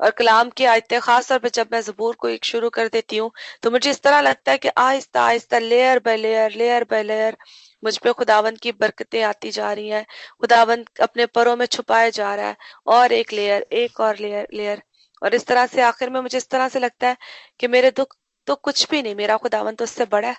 और 0.00 0.10
कलाम 0.10 0.50
की 0.50 0.64
आयतें 0.66 0.98
खास 1.00 1.28
तौर 1.28 1.38
पर 1.38 1.48
जब 1.54 1.68
मैं 1.72 1.80
जबूर 1.82 2.14
को 2.20 2.28
एक 2.28 2.44
शुरू 2.44 2.70
कर 2.70 2.88
देती 2.88 3.16
हूँ 3.16 3.30
तो 3.62 3.70
मुझे 3.70 3.90
इस 3.90 4.00
तरह 4.02 4.20
लगता 4.20 4.52
है 4.52 4.58
कि 4.58 4.68
आहिस्ता 4.78 5.22
आहिस्ता 5.22 5.58
layer 5.58 5.98
by 6.04 6.16
layer 6.16 6.52
layer 6.56 6.84
by 6.90 7.02
layer 7.02 7.36
मुझ 7.82 7.96
पे 7.98 8.12
खुदावन 8.12 8.56
की 8.56 8.72
बरकतें 8.72 9.22
आती 9.22 9.50
जा 9.50 9.72
रही 9.72 9.88
हैं। 9.88 10.04
खुदावन 10.40 10.84
अपने 11.02 11.26
परों 11.28 11.56
में 11.56 11.66
छुपाए 11.66 12.10
जा 12.10 12.34
रहा 12.34 12.48
है। 12.48 12.56
और 12.88 13.12
एक 13.12 13.32
लेयर 13.32 13.66
एक 13.74 14.00
और 14.00 14.18
लेयर 14.18 14.46
लेयर 14.54 14.82
और 15.22 15.34
इस 15.34 15.46
तरह 15.46 15.66
से 15.66 15.82
आखिर 15.82 16.10
में 16.10 16.20
मुझे 16.20 16.38
इस 16.38 16.48
तरह 16.48 16.68
से 16.68 16.78
लगता 16.78 17.08
है 17.08 17.16
कि 17.60 17.68
मेरे 17.68 17.90
दुख 17.90 18.16
तो 18.46 18.54
कुछ 18.56 18.88
भी 18.90 19.02
नहीं, 19.02 19.14
मेरा 19.14 19.36
खुदावन 19.36 19.74
तो 19.74 19.84
उससे 19.84 20.04
बड़ा 20.06 20.28
है। 20.28 20.36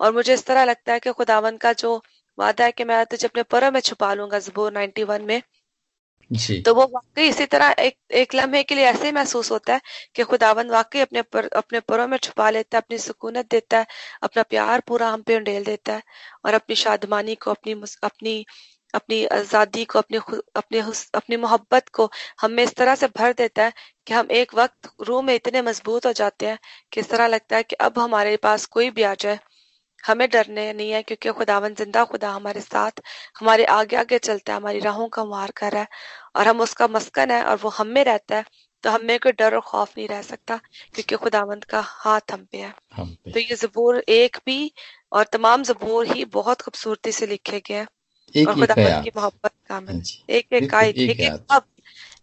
और 0.00 0.12
मुझे 0.14 0.34
इस 0.34 0.44
तरह 0.46 0.64
लगता 0.64 0.92
है 0.92 1.00
कि 1.00 1.12
खुदावन 1.12 1.56
का 1.56 1.72
जो 1.74 1.96
वादा 2.38 2.64
है 2.64 2.72
कि 2.72 2.84
मैं 2.84 3.04
तुझे 3.06 3.26
अपने 3.28 3.42
परों 3.44 3.70
में 3.70 3.80
छुपा 3.80 4.12
लूँगा, 4.14 4.38
जबूर 4.38 4.72
91 4.72 5.22
में 5.22 5.42
जी। 6.30 6.56
तो 6.60 6.74
वो 6.74 6.84
वाकई 6.86 7.28
इसी 7.28 7.44
तरह 7.46 7.74
एक 7.80 7.96
एक 8.14 8.34
लम्हे 8.34 8.62
के 8.64 8.74
लिए 8.74 8.84
ऐसे 8.86 9.10
महसूस 9.12 9.50
होता 9.50 9.74
है 9.74 9.80
कि 10.14 10.22
खुदावन 10.24 10.70
वाकई 10.70 11.00
अपने 11.00 11.22
पर, 11.24 11.46
अपने 11.48 11.80
परों 11.82 12.06
में 12.08 12.16
छुपा 12.18 12.48
लेता 12.50 12.76
है 12.76 12.82
अपनी 12.82 12.98
सुकूनत 12.98 13.46
देता 13.50 13.78
है 13.78 13.86
अपना 14.22 14.42
प्यार 14.44 14.80
पूरा 14.86 15.08
हम 15.10 15.22
पे 15.22 15.36
उंडेल 15.36 15.64
देता 15.64 15.94
है 15.94 16.02
और 16.44 16.54
अपनी 16.54 16.74
शादमानी 16.76 17.34
को 17.36 17.50
अपनी 17.50 17.72
अपनी 18.04 18.44
अपनी 18.94 19.24
आज़ादी 19.32 19.84
को 19.84 19.98
अपनी 19.98 20.18
अपनी 20.56 20.78
अपनी 21.14 21.36
मोहब्बत 21.38 21.88
को 21.94 22.08
हमें 22.40 22.62
इस 22.64 22.74
तरह 22.76 22.94
से 22.96 23.06
भर 23.18 23.32
देता 23.34 23.64
है 23.64 23.72
कि 24.06 24.14
हम 24.14 24.28
एक 24.34 24.54
वक्त 24.54 24.90
रूह 25.08 25.22
में 25.22 25.34
इतने 25.34 25.62
मज़बूत 25.62 26.06
हो 26.06 26.12
जाते 26.14 26.46
हैं 26.46 26.58
कि 26.92 27.00
इस 27.00 27.10
तरह 27.10 27.26
लगता 27.28 27.56
है 27.56 27.62
कि 27.62 27.76
अब 27.82 27.98
हमारे 27.98 28.36
पास 28.42 28.66
कोई 28.68 28.90
भी 28.90 29.02
आ 29.04 29.14
जाए। 29.20 29.38
हमें 30.04 30.28
डरने 30.30 30.72
नहीं 30.72 30.90
है 30.90 31.02
क्योंकि 31.02 31.28
खुदावन 31.30 31.74
ज़िंदा 31.74 32.04
खुदा 32.04 32.30
हमारे 32.30 32.60
साथ 32.60 33.00
हमारे 33.40 33.64
आगे 33.64 33.96
आगे 33.96 34.18
चलता 34.18 34.52
है 34.52 34.58
हमारी 34.58 34.80
राहों 34.80 35.08
का 35.08 35.24
मार 35.24 35.50
कर 35.50 35.72
रहा 35.72 35.82
है 35.82 35.88
और 36.36 36.48
हम 36.48 36.60
उसका 36.60 36.88
मस्कन 36.88 37.30
है 37.30 37.42
और 37.44 37.56
वो 37.56 37.68
हम 37.68 37.86
में 37.86 38.04
रहता 38.04 38.36
है 38.36 38.44
तो 38.84 38.90
हमें 38.90 39.18
कोई 39.18 39.32
डर 39.32 39.54
और 39.54 39.60
खौफ 39.60 39.98
नहीं 39.98 40.08
रह 40.08 40.22
सकता 40.22 40.56
क्योंकि 40.94 41.16
खुदावंत 41.16 41.64
का 41.64 41.80
हाथ 41.80 42.32
हम 42.32 42.44
पे 42.52 42.58
है। 42.58 42.74
हम 42.94 43.16
पे। 43.24 43.30
तो 43.30 43.40
ये 43.40 43.54
जबूर 43.56 43.98
एक 44.08 44.36
भी 44.46 44.72
और 45.12 45.24
तमाम 45.24 45.62
जबूर 45.62 46.06
ही 46.06 46.24
बहुत 46.24 46.60
खूबसूरती 46.60 47.12
से 47.12 47.26
लिखे 47.26 47.60
गए 47.60 47.74
हैं 47.74 47.86
और 48.46 48.54
खुदावंत 48.54 49.04
की 49.04 49.10
मोहब्बत 49.16 49.52
कामिल 49.68 49.94
हाँ 49.94 50.02
एक 50.28 50.52
एक 50.52 50.74
आयत 50.74 50.98
एक 50.98 51.10
एक 51.10 51.20
एक 51.20 51.32
एक 51.34 51.62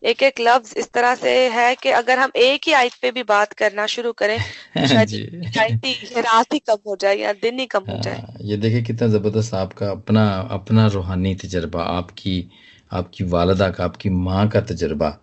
लफ्ज 0.03 0.73
इस 0.77 0.91
तरह 0.91 1.15
से 1.15 1.49
है 1.49 1.75
कि 1.75 1.89
अगर 1.89 2.19
हम 2.19 2.31
एक 2.35 2.61
ही 2.67 2.73
आयत 2.73 2.93
पे 3.01 3.11
भी 3.11 3.23
बात 3.23 3.53
करना 3.53 3.85
शुरू 3.85 4.11
करें 4.11 4.39
तो 4.39 4.87
शायद 4.87 5.79
रात 6.17 6.53
ही 6.53 6.59
कम 6.59 6.77
हो 6.87 6.95
जाए 6.95 7.15
या 7.15 7.33
दिन 7.33 7.59
ही 7.59 7.65
कम 7.65 7.83
हो 7.83 7.97
जाए। 7.97 8.15
हाँ, 8.15 8.37
ये 8.41 8.57
देखिए 8.57 8.81
कितना 8.83 9.07
ज़बरदस्त 9.07 9.53
आपका 9.53 9.91
अपना 9.91 10.39
अपना 10.39 10.87
रूहानी 10.87 11.35
तजर्बा 11.35 11.83
आपकी 11.83 12.49
आपकी 12.91 13.23
वालदा 13.23 13.69
का 13.69 13.83
आपकी 13.83 14.09
माँ 14.09 14.49
का 14.49 14.61
तजर्बा। 14.61 15.17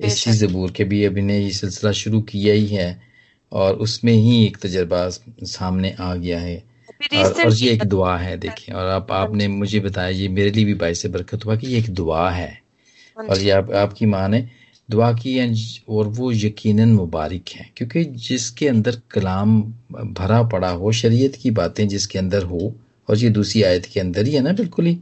इसी 0.00 0.32
जबूर 0.32 0.72
के 0.72 0.84
भी 0.84 1.04
अभी 1.04 1.22
ने 1.22 1.38
ये 1.38 1.50
सिलसिला 1.50 1.92
शुरू 1.92 2.20
किया 2.22 2.54
ही 2.54 2.66
है 2.66 3.02
और 3.52 3.74
उसमें 3.74 4.12
ही 4.12 4.46
एक 4.46 4.56
तजर्बा 4.56 5.08
सामने 5.10 5.94
आ 6.00 6.14
गया 6.14 6.40
है। 6.40 6.56
और, 7.14 7.32
और 7.32 7.54
ये 7.54 7.72
एक 7.72 7.84
दुआ 7.84 8.16
है 8.18 8.36
देखिए। 8.38 8.74
और 8.74 8.86
आप 8.86 9.12
आपने 9.12 9.48
मुझे 9.48 9.80
बताया 9.80 10.08
ये 10.08 10.28
मेरे 10.28 10.50
लिए 10.50 10.64
भी 10.64 10.74
बाईस 10.74 11.06
बरकत 11.06 11.44
हुआ 11.44 11.56
कि 11.56 11.66
ये 11.66 11.78
एक 11.78 11.90
दुआ 11.94 12.30
हाँ। 12.30 12.63
और 13.16 13.38
ये 13.38 13.50
आप, 13.50 13.70
आपकी 13.72 14.06
माँ 14.06 14.28
ने 14.28 14.48
दुआ 14.88 15.12
की 15.12 15.36
है 15.38 15.54
और 15.88 16.08
वो 16.08 16.30
यकीनन 16.32 16.88
मुबारक 16.88 17.48
है 17.48 17.70
क्योंकि 17.76 18.04
जिसके 18.04 18.68
अंदर 18.68 19.00
कलाम 19.10 19.60
भरा 19.92 20.42
पड़ा 20.42 20.68
हो 20.70 20.92
शरीयत 20.92 21.36
की 21.36 21.50
बातें 21.50 21.86
जिसके 21.88 22.18
अंदर 22.18 22.42
हो 22.42 22.74
और 23.08 23.16
ये 23.16 23.30
दूसरी 23.30 23.62
आयत 23.62 23.86
के 23.86 24.00
अंदर 24.00 24.26
ही 24.26 24.34
है 24.34 24.40
ना 24.40 24.52
बिल्कुल 24.52 24.86
ही? 24.86 24.98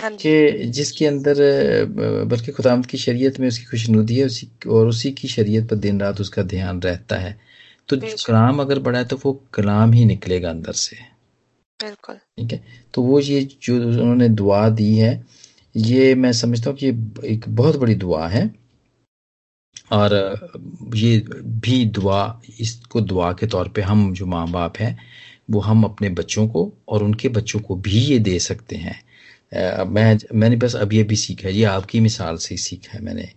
हाँ 0.00 0.10
कि 0.10 0.64
जिसके 0.68 1.06
अंदर 1.06 1.36
बल्कि 2.24 2.52
खुदामद 2.52 2.86
की 2.86 2.98
शरीयत 2.98 3.40
में 3.40 3.48
उसकी 3.48 3.64
खुशनुदी 3.64 4.18
है 4.18 4.26
उसी 4.26 4.48
और 4.68 4.86
उसी 4.86 5.10
की 5.12 5.28
शरीयत 5.28 5.68
पर 5.70 5.76
दिन 5.76 6.00
रात 6.00 6.20
उसका 6.20 6.42
ध्यान 6.42 6.80
रहता 6.80 7.16
है। 7.16 7.38
तो 7.88 7.96
कलाम 8.26 8.60
अगर 8.60 8.78
बड़ा 8.78 8.98
है 8.98 9.04
तो 9.04 9.20
वो 9.24 9.32
कलाम 9.54 9.92
ही 9.92 10.04
निकलेगा 10.04 10.50
अंदर 10.50 10.72
से। 10.72 10.96
बिल्कुल। 11.80 12.16
ठीक 12.16 12.52
है? 12.52 12.64
तो 12.94 13.02
वो 13.02 13.20
ये 13.20 13.48
जो 13.62 13.76
उन्होंने 13.76 14.28
दुआ 14.28 14.68
दी 14.68 14.96
है 14.96 15.14
ये 15.74 16.14
मैं 16.14 16.32
समझता 16.32 16.70
हूँ 16.70 16.78
कि 16.78 16.88
एक 17.28 17.44
बहुत 17.48 17.76
बड़ी 17.76 17.94
दुआ 17.94 18.26
है। 18.28 18.50
और 19.92 20.12
ये 20.94 21.18
भी 21.64 21.84
दुआ 21.86 22.20
इसको 22.60 23.00
दुआ 23.00 23.32
के 23.32 23.46
तौर 23.46 23.68
पे 23.68 23.82
हम 23.82 24.12
जो 24.14 24.26
माँ 24.26 24.46
बाप 24.50 24.76
हैं 24.78 24.96
वो 25.50 25.60
हम 25.60 25.84
अपने 25.84 26.08
बच्चों 26.10 26.46
को 26.48 26.72
और 26.88 27.02
उनके 27.02 27.28
बच्चों 27.28 27.60
को 27.60 27.76
भी 27.76 27.98
ये 28.00 28.18
दे 28.18 28.38
सकते 28.38 28.76
हैं। 28.76 28.98
मैं 29.86 30.18
मैंने 30.34 30.56
बस 30.56 30.74
अभी 30.76 31.00
अभी 31.00 31.16
सीखा 31.16 31.48
है 31.48 31.54
ये 31.54 31.64
आपकी 31.64 32.00
मिसाल 32.00 32.36
से 32.36 32.56
सीखा 32.56 32.92
है 32.92 33.02
मैंने 33.04 33.28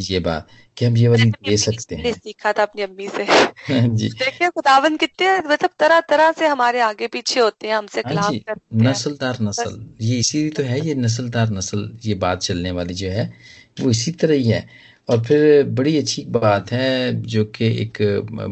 ये 0.00 0.18
बात। 0.20 0.48
कि 0.76 0.84
हम 0.84 0.96
ये 0.96 1.08
वाली 1.08 1.30
दे 1.44 1.56
सकते 1.56 1.94
हैं। 1.94 2.12
सीखा 2.12 2.52
था 2.52 2.62
अपनी 2.62 2.82
अम्मी 2.82 3.08
से। 3.08 3.24
हाँ 3.24 3.86
जी। 3.88 4.08
देखिए 4.08 4.48
खुदावन 4.48 4.96
कितने 4.96 5.36
मतलब 5.48 5.70
तरह 5.78 6.00
तरह 6.00 6.32
से 6.32 6.46
हमारे 6.46 6.80
आगे 6.80 7.06
पीछे 7.06 7.40
होते 7.40 7.68
हैं 7.68 7.74
हमसे 7.74 8.00
हाँ 8.00 8.30
जी 8.30 8.42
नस्लदार 8.74 9.40
नस्ल 9.40 9.74
ये 10.00 10.18
इसी 10.18 10.48
तो 10.50 10.62
है 10.62 10.80
ये 10.80 10.94
नस्लदार 10.94 11.50
नस्ल 11.50 11.90
ये 12.04 12.14
बात 12.14 12.40
चलने 12.42 12.70
वाली 12.70 12.94
जो 12.94 13.10
है 13.10 13.32
वो 13.80 13.90
इसी 13.90 14.12
तरह 14.12 14.34
ही 14.34 14.48
है। 14.48 14.66
और 15.08 15.22
फिर 15.24 15.62
बड़ी 15.68 15.96
अच्छी 15.98 16.24
बात 16.28 16.70
है 16.72 17.22
जो 17.22 17.44
कि 17.44 17.66
एक 17.82 17.98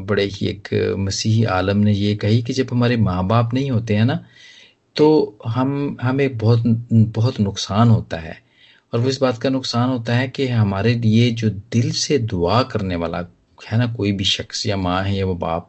बड़े 0.09 0.25
ही 0.25 0.47
एक 0.47 0.69
मसीही 0.99 1.45
आलम 1.57 1.77
ने 1.79 1.93
ये 1.93 2.15
कही 2.17 2.43
कि 2.43 2.53
जब 2.53 2.67
हमारे 2.73 2.97
माँ 2.97 3.27
बाप 3.27 3.55
नहीं 3.55 3.71
होते 3.71 3.97
हैं 3.97 4.05
ना 4.05 4.19
तो 4.97 5.09
हम 5.47 5.97
हमें 6.03 6.39
बहुत 6.39 6.63
बहुत 6.93 7.41
नुकसान 7.41 7.89
होता 7.89 8.19
है। 8.19 8.39
और 8.93 9.01
वो 9.01 9.09
इस 9.09 9.21
बात 9.21 9.39
का 9.39 9.49
नुकसान 9.49 9.89
होता 9.89 10.15
है 10.15 10.29
कि 10.29 10.47
हमारे 10.49 10.95
लिए 10.95 11.31
जो 11.31 11.51
दिल 11.51 11.91
से 11.93 12.19
दुआ 12.19 12.63
करने 12.63 12.97
वाला 12.97 13.19
है 13.67 13.79
ना 13.79 13.87
कोई 13.87 14.13
भी 14.13 14.25
शख्स 14.25 14.67
या 14.67 14.77
माँ 14.77 15.03
है 15.03 15.17
या 15.17 15.27
वो 15.27 15.35
बाप 15.35 15.69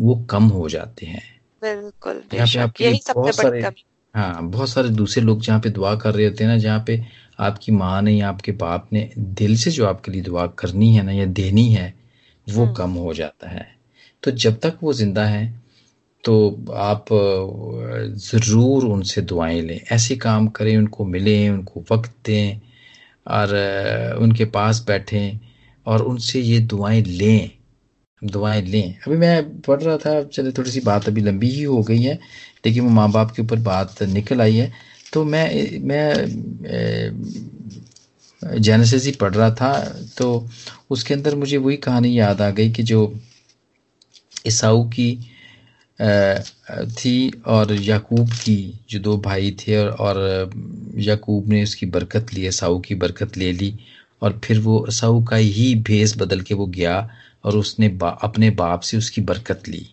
वो 0.00 0.26
कम 0.30 0.44
हो 0.44 0.68
जाते 0.68 1.06
हैं। 1.06 1.22
बिल्कुल 1.62 2.22
यहाँ 2.34 2.46
पे 2.46 2.58
आपके 2.58 2.92
बहुत 3.14 3.34
सारे 3.34 3.72
हाँ 4.14 4.42
बहुत 4.50 4.68
सारे 4.68 4.88
दूसरे 4.88 5.22
लोग 5.24 5.40
जहाँ 5.40 5.60
पे 5.60 5.70
दुआ 5.70 5.94
कर 5.96 6.14
रहे 6.14 6.26
होते 6.26 6.44
हैं 6.44 6.50
ना 6.50 6.58
जहाँ 6.58 6.84
पे 6.86 7.04
आपकी 7.40 7.72
माँ 7.72 8.02
ने 8.02 8.12
या 8.12 8.28
आपके 8.28 8.52
बाप 8.52 8.88
ने 8.92 9.10
दिल 9.18 9.56
से 9.56 9.70
जो 9.70 9.86
आपके 9.86 10.12
लिए 10.12 10.22
दुआ 10.22 10.46
करनी 10.46 10.94
है 10.94 11.02
ना 11.02 11.12
या 11.12 11.24
देनी 11.24 11.72
है 11.72 11.94
वो 12.46 12.64
हम्म। 12.64 12.74
कम 12.74 12.90
हो 12.90 13.14
जाता 13.14 13.48
है। 13.48 13.78
तो 14.22 14.30
जब 14.30 14.58
तक 14.60 14.78
वो 14.82 14.92
ज़िंदा 14.92 15.24
है 15.24 15.67
तो 16.28 16.34
आप 16.76 17.04
ज़रूर 18.22 18.84
उनसे 18.84 19.20
दुआएँ 19.22 19.60
लें। 19.62 19.80
ऐसे 19.92 20.16
काम 20.16 20.46
करें, 20.56 20.76
उनको 20.76 21.04
मिलें, 21.04 21.48
उनको 21.50 21.84
वक्त 21.92 22.10
दें 22.26 22.60
और 23.26 23.54
उनके 24.22 24.44
पास 24.56 24.84
बैठें 24.86 25.38
और 25.86 26.02
उनसे 26.02 26.40
ये 26.40 26.58
दुआएँ 26.72 27.02
लें। 27.02 27.50
दुआएँ 28.22 28.62
लें। 28.62 28.94
अभी 29.06 29.16
मैं 29.16 29.60
पढ़ 29.62 29.80
रहा 29.82 29.96
था 29.96 30.22
चले 30.24 30.52
थोड़ी 30.52 30.70
सी 30.70 30.80
बात 30.80 31.08
अभी 31.08 31.20
लंबी 31.20 31.50
ही 31.50 31.62
हो 31.62 31.82
गई 31.82 32.02
है, 32.02 32.14
लेकिन 32.66 32.84
वो 32.84 32.90
माँ 32.90 33.10
बाप 33.12 33.30
के 33.30 33.42
ऊपर 33.42 33.58
बात 33.62 34.02
निकल 34.02 34.40
आई 34.40 34.56
है। 34.56 34.70
तो 35.12 35.24
मैं 35.24 35.78
मैं 35.80 36.04
जेनेसिस 38.42 39.04
ही 39.06 39.12
पढ़ 39.12 39.34
रहा 39.34 39.50
था 39.50 39.72
तो 40.18 40.48
उसके 40.90 41.14
अंदर 41.14 41.34
मुझे 41.36 41.56
वही 41.56 41.76
कहानी 41.76 42.18
याद 42.18 42.40
आ 42.42 42.50
गई 42.50 42.70
कि 42.72 42.82
जो 42.82 43.12
ईसाऊ 44.46 44.84
की 44.88 45.10
थी 46.00 47.30
और 47.46 47.72
याकूब 47.72 48.30
की 48.32 48.56
जो 48.90 48.98
दो 48.98 49.16
भाई 49.16 49.50
थे 49.60 49.76
और, 49.76 49.88
और 49.88 50.50
याकूब 50.98 51.48
ने 51.48 51.62
उसकी 51.62 51.86
बरकत 51.86 52.32
ली 52.34 52.46
ईसाऊ 52.46 52.80
की 52.80 52.94
बरकत 52.94 53.36
ले 53.36 53.52
ली 53.52 53.74
और 54.22 54.40
फिर 54.44 54.58
वो 54.60 54.84
ईसाऊ 54.88 55.22
का 55.24 55.36
ही 55.36 55.74
भेस 55.88 56.16
बदल 56.18 56.40
के 56.40 56.54
वो 56.54 56.66
गया 56.66 56.98
और 57.44 57.56
उसने 57.56 57.88
बा, 57.88 58.08
अपने 58.08 58.50
बाप 58.50 58.80
से 58.80 58.96
उसकी 58.96 59.20
बरकत 59.20 59.68
ली। 59.68 59.86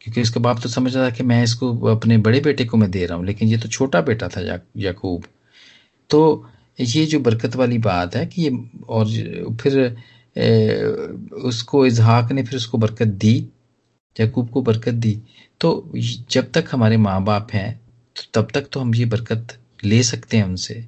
क्योंकि 0.00 0.22
उसका 0.22 0.40
बाप 0.40 0.60
तो 0.62 0.68
समझ 0.68 0.94
रहा 0.96 1.04
था 1.04 1.10
कि 1.10 1.22
मैं 1.22 1.42
इसको 1.44 1.72
अपने 1.86 2.18
बड़े 2.18 2.40
बेटे 2.40 2.64
को 2.64 2.76
मैं 2.76 2.90
दे 2.90 3.04
रहा 3.06 3.18
हूँ 3.18 3.26
लेकिन 3.26 3.48
ये 3.48 3.58
तो 3.58 3.68
छोटा 3.68 4.00
बेटा 4.00 4.28
था 4.28 4.40
याकूब। 4.76 5.24
तो 6.10 6.48
ये 6.80 7.04
जो 7.06 7.20
बरकत 7.20 7.56
वाली 7.56 7.78
बात 7.78 8.16
है 8.16 8.26
कि 8.26 8.42
ये 8.42 8.50
और 8.88 9.06
फिर 9.62 9.78
ए, 10.36 10.74
उसको 11.44 11.86
इजहाक 11.86 12.32
ने 12.32 12.42
फिर 12.42 12.56
उसको 12.56 12.78
बरकत 12.78 13.08
दी 13.24 13.34
याकूब 14.16 14.50
को 14.50 14.62
बरकत 14.62 14.94
दी। 14.94 15.18
तो 15.60 15.92
जब 16.30 16.50
तक 16.52 16.64
हमारे 16.72 16.96
माँ 16.98 17.22
बाप 17.24 17.52
हैं 17.52 17.80
तो 18.16 18.22
तब 18.34 18.48
तक 18.54 18.68
तो 18.72 18.80
हम 18.80 18.94
ये 18.94 19.04
बरकत 19.06 19.56
ले 19.84 20.02
सकते 20.02 20.36
हैं 20.36 20.44
उनसे। 20.44 20.84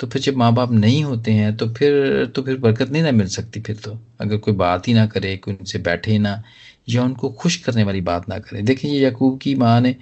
तो 0.00 0.06
फिर 0.06 0.22
जब 0.22 0.36
माँ 0.36 0.52
बाप 0.54 0.72
नहीं 0.72 1.02
होते 1.04 1.32
हैं 1.32 1.56
तो 1.56 1.68
फिर 1.74 2.26
तो 2.36 2.42
फिर 2.42 2.56
बरकत 2.58 2.90
नहीं 2.90 3.02
ना 3.02 3.12
मिल 3.12 3.26
सकती 3.28 3.60
फिर 3.60 3.76
तो। 3.76 3.98
अगर 4.20 4.36
कोई 4.36 4.54
बात 4.54 4.88
ही 4.88 4.94
ना 4.94 5.06
करे, 5.06 5.36
कोई 5.36 5.54
उनसे 5.54 5.78
बैठे 5.78 6.18
ना, 6.18 6.42
या 6.88 7.02
उनको 7.04 7.30
खुश 7.30 7.56
करने 7.56 7.84
वाली 7.84 8.00
बात 8.00 8.28
ना 8.28 8.38
करे। 8.38 8.62
देखिए 8.62 8.90
ये 8.92 9.06
यकूब 9.06 9.38
की 9.38 9.54
माँ 9.54 9.80
ने 9.80 9.94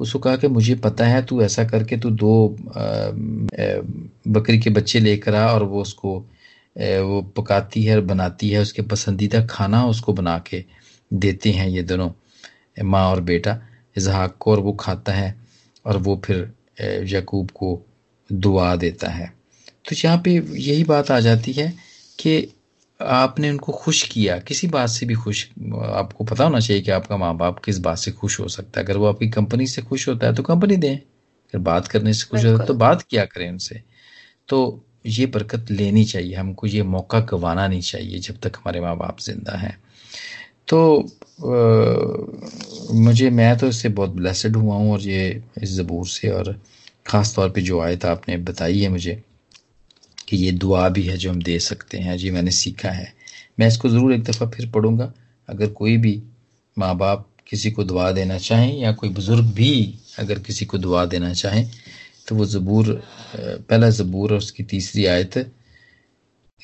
उसको 0.00 0.18
कहा 0.18 0.36
कि 0.36 0.48
मुझे 0.48 0.74
पता 0.74 1.06
है 1.06 1.24
तू 1.26 1.40
ऐसा 1.42 1.64
करके 1.64 1.96
तू 1.96 2.10
दो 2.12 2.56
बकरी 4.28 4.58
के 4.58 4.70
बच्चे 4.70 5.00
लेकर 5.00 5.34
आ 5.34 5.46
और 5.52 5.62
वो 5.64 5.80
उसको 5.82 6.16
वो 6.76 7.20
पकाती 7.36 7.82
है 7.84 7.94
और 7.96 8.02
बनाती 8.04 8.48
है, 8.50 8.60
उसके 8.60 8.82
पसंदीदा 8.82 9.44
खाना 9.46 9.84
उसको 9.86 10.12
बना 10.12 10.38
के 10.46 10.64
देते 11.10 11.50
हैं 11.50 11.68
ये 11.68 11.82
दोनों। 11.82 12.10
माँ 12.84 13.04
और 13.10 13.20
बेटा 13.22 13.58
इजहाक 13.96 14.36
को 14.40 14.50
और 14.50 14.60
वो 14.60 14.72
खाता 14.80 15.12
है 15.12 15.34
और 15.84 15.96
वो 15.98 16.20
फिर 16.24 16.50
यकूब 17.08 17.50
को 17.50 17.80
दुआ 18.30 18.74
देता 18.76 19.08
है। 19.08 19.32
तो 19.88 19.96
यहाँ 19.96 20.20
पे 20.24 20.30
यही 20.32 20.84
बात 20.84 21.10
आ 21.10 21.18
जाती 21.20 21.52
है 21.52 21.72
कि 22.18 22.52
आपने 23.00 23.50
उनको 23.50 23.72
खुश 23.72 24.02
किया। 24.02 24.38
किसी 24.38 24.66
बात 24.68 24.88
से 24.88 25.06
भी 25.06 25.14
खुश 25.14 25.46
आपको 25.74 26.24
पता 26.24 26.44
होना 26.44 26.60
चाहिए 26.60 26.82
कि 26.82 26.90
आपका 26.90 27.16
माँ 27.16 27.36
बाप 27.36 27.58
किस 27.64 27.78
बात 27.78 27.98
से 27.98 28.10
खुश 28.12 28.38
हो 28.40 28.48
सकता 28.48 28.80
है। 28.80 28.84
अगर 28.84 28.96
वो 28.96 29.06
आपकी 29.06 29.28
कंपनी 29.30 29.66
से 29.66 29.82
खुश 29.82 30.08
होता 30.08 30.26
है 30.26 30.34
तो 30.34 30.42
कंपनी 30.42 30.76
दें। 30.76 30.96
अगर 30.96 31.58
बात 31.60 31.88
करने 31.88 32.12
से 32.12 32.26
खुश 32.30 32.44
होता 32.44 32.60
है 32.60 32.66
तो 32.66 32.74
बात 32.76 33.02
किया 33.02 33.24
करें 33.24 33.48
उनसे। 33.50 33.80
तो 34.48 34.84
ये 35.06 35.26
बरकत 35.26 35.70
लेनी 35.70 36.04
चाहिए। 36.04 36.34
हमको 36.34 36.66
ये 36.66 36.82
मौका 36.84 37.20
गंवाना 37.22 37.66
नहीं 37.68 37.80
चाहिए 37.82 38.18
जब 38.18 38.38
तक 38.38 38.56
हमारे 38.56 38.80
माँ 38.80 38.96
बाप 38.96 39.20
ज़िंदा 39.20 39.56
हैं। 39.58 39.76
तो 40.70 40.80
आ, 41.40 42.94
मुझे 42.94 43.30
मैं 43.30 43.56
तो 43.58 43.66
इससे 43.68 43.88
बहुत 43.88 44.10
ब्लेसड 44.10 44.56
हुआ 44.56 44.74
हूँ 44.74 44.92
और 44.92 45.00
ये 45.02 45.42
इस 45.62 45.70
ज़बूर 45.70 46.06
से 46.08 46.28
और 46.30 46.52
ख़ास 47.06 47.34
तौर 47.36 47.50
पे 47.50 47.60
जो 47.62 47.80
आयत 47.80 48.04
आपने 48.04 48.36
बताई 48.38 48.80
है 48.80 48.88
मुझे 48.88 49.22
कि 50.28 50.36
ये 50.36 50.52
दुआ 50.52 50.88
भी 50.88 51.02
है 51.02 51.16
जो 51.16 51.30
हम 51.30 51.40
दे 51.42 51.58
सकते 51.58 51.98
हैं 51.98 52.16
जी 52.18 52.30
मैंने 52.30 52.50
सीखा 52.50 52.90
है। 52.90 53.12
मैं 53.60 53.68
इसको 53.68 53.88
ज़रूर 53.88 54.12
एक 54.12 54.22
दफ़ा 54.24 54.46
फिर 54.50 54.70
पढ़ूँगा। 54.70 55.12
अगर 55.48 55.68
कोई 55.72 55.96
भी 55.96 56.22
माँ 56.76 56.96
बाप 56.96 57.26
किसी 57.48 57.70
को 57.70 57.84
दुआ 57.84 58.10
देना 58.12 58.38
चाहें 58.38 58.76
या 58.78 58.92
कोई 58.92 59.08
बुज़ुर्ग 59.10 59.46
भी 59.54 59.72
अगर 60.18 60.38
किसी 60.38 60.64
को 60.66 60.78
दुआ 60.78 61.04
देना 61.06 61.32
चाहें 61.34 61.70
तो 62.28 62.34
वो 62.36 62.44
ज़बूर 62.46 62.92
पहला 63.36 63.90
ज़बूर 63.90 64.32
और 64.32 64.38
उसकी 64.38 64.62
तीसरी 64.64 65.06
आयत 65.06 65.38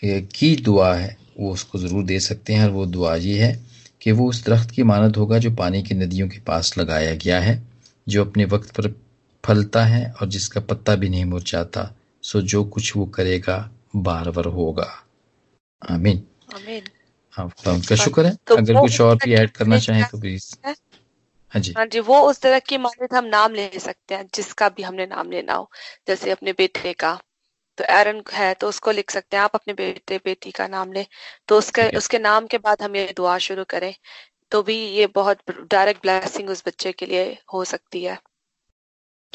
की 0.02 0.54
दुआ 0.56 0.94
है 0.94 1.16
वो 1.38 1.52
उसको 1.52 1.78
ज़रूर 1.78 2.04
दे 2.04 2.20
सकते 2.20 2.54
हैं 2.54 2.64
और 2.64 2.70
वो 2.70 2.86
दुआ 2.86 3.14
ये 3.16 3.42
है 3.42 3.54
कि 4.06 4.12
वो 4.12 4.28
उस 4.28 4.44
दरख्त 4.44 4.70
की 4.70 4.82
मानद 4.82 5.16
होगा 5.16 5.38
जो 5.38 5.50
पानी 5.50 5.82
की 5.82 5.94
नदियों 5.94 6.28
के 6.28 6.38
पास 6.40 6.78
लगाया 6.78 7.14
गया 7.14 7.40
है 7.40 7.62
जो 8.08 8.24
अपने 8.24 8.44
वक्त 8.44 8.70
पर 8.70 9.00
फलता 9.44 9.84
है 9.84 10.14
और 10.20 10.28
जिसका 10.28 10.60
पत्ता 10.60 10.94
भी 10.94 11.08
नहीं 11.08 11.24
मुरझाता 11.24 11.94
सो 12.22 12.40
जो 12.40 12.64
कुछ 12.64 12.96
वो 12.96 13.06
करेगा 13.06 13.70
बार 13.96 14.30
बार 14.30 14.44
होगा। 14.44 15.02
आमीन। 15.90 16.22
आमीन। 16.54 16.82
हाँ 17.32 17.50
का 17.66 17.96
शुक्र 17.96 18.26
है। 18.26 18.36
तो 18.46 18.56
अगर 18.56 18.80
कुछ 18.80 19.00
और 19.00 19.16
भी 19.16 19.34
ऐड 19.34 19.50
करना 19.50 19.78
चाहें 19.78 20.04
तो 20.04 20.18
प्लीज़ 20.18 20.54
हाँ। 20.66 21.60
जी। 21.60 21.72
हाँ 21.72 21.86
जी 21.86 22.00
वो 22.00 22.20
उस 22.20 22.40
तरह 22.40 22.58
की 22.58 22.78
माने 22.78 23.16
हम 23.16 23.24
नाम 23.24 23.54
ले 23.54 23.70
सकते 23.78 24.14
हैं 24.14 24.28
जिसका 24.34 24.68
भी 24.68 24.82
हमने 24.82 25.06
नाम 25.06 25.30
लेना 25.30 25.54
हो 25.54 25.70
जैसे 26.08 26.30
अपने 26.30 26.52
बेटे 26.52 26.92
का। 26.92 27.18
तो 27.78 27.84
एरन 27.90 28.22
है 28.32 28.52
तो 28.54 28.68
उसको 28.68 28.90
लिख 28.92 29.10
सकते 29.10 29.36
हैं। 29.36 29.44
आप 29.44 29.54
अपने 29.54 29.74
बेटे 29.74 30.18
बेटी 30.24 30.50
का 30.52 30.66
नाम 30.68 30.92
ले। 30.92 31.06
तो 31.48 31.58
उसके 31.58 31.88
उसके 31.98 32.18
नाम 32.20 32.46
के 32.46 32.58
बाद 32.60 32.82
हम 32.82 32.96
ये 32.96 33.12
दुआ 33.16 33.36
शुरू 33.40 33.64
करें 33.70 33.94
तो 34.52 34.62
भी 34.62 34.76
ये 34.90 35.06
बहुत 35.14 35.38
डायरेक्ट 35.70 36.02
ब्लेसिंग 36.02 36.50
उस 36.50 36.62
बच्चे 36.66 36.92
के 36.92 37.06
लिए 37.06 37.36
हो 37.54 37.64
सकती 37.66 38.04
है। 38.04 38.18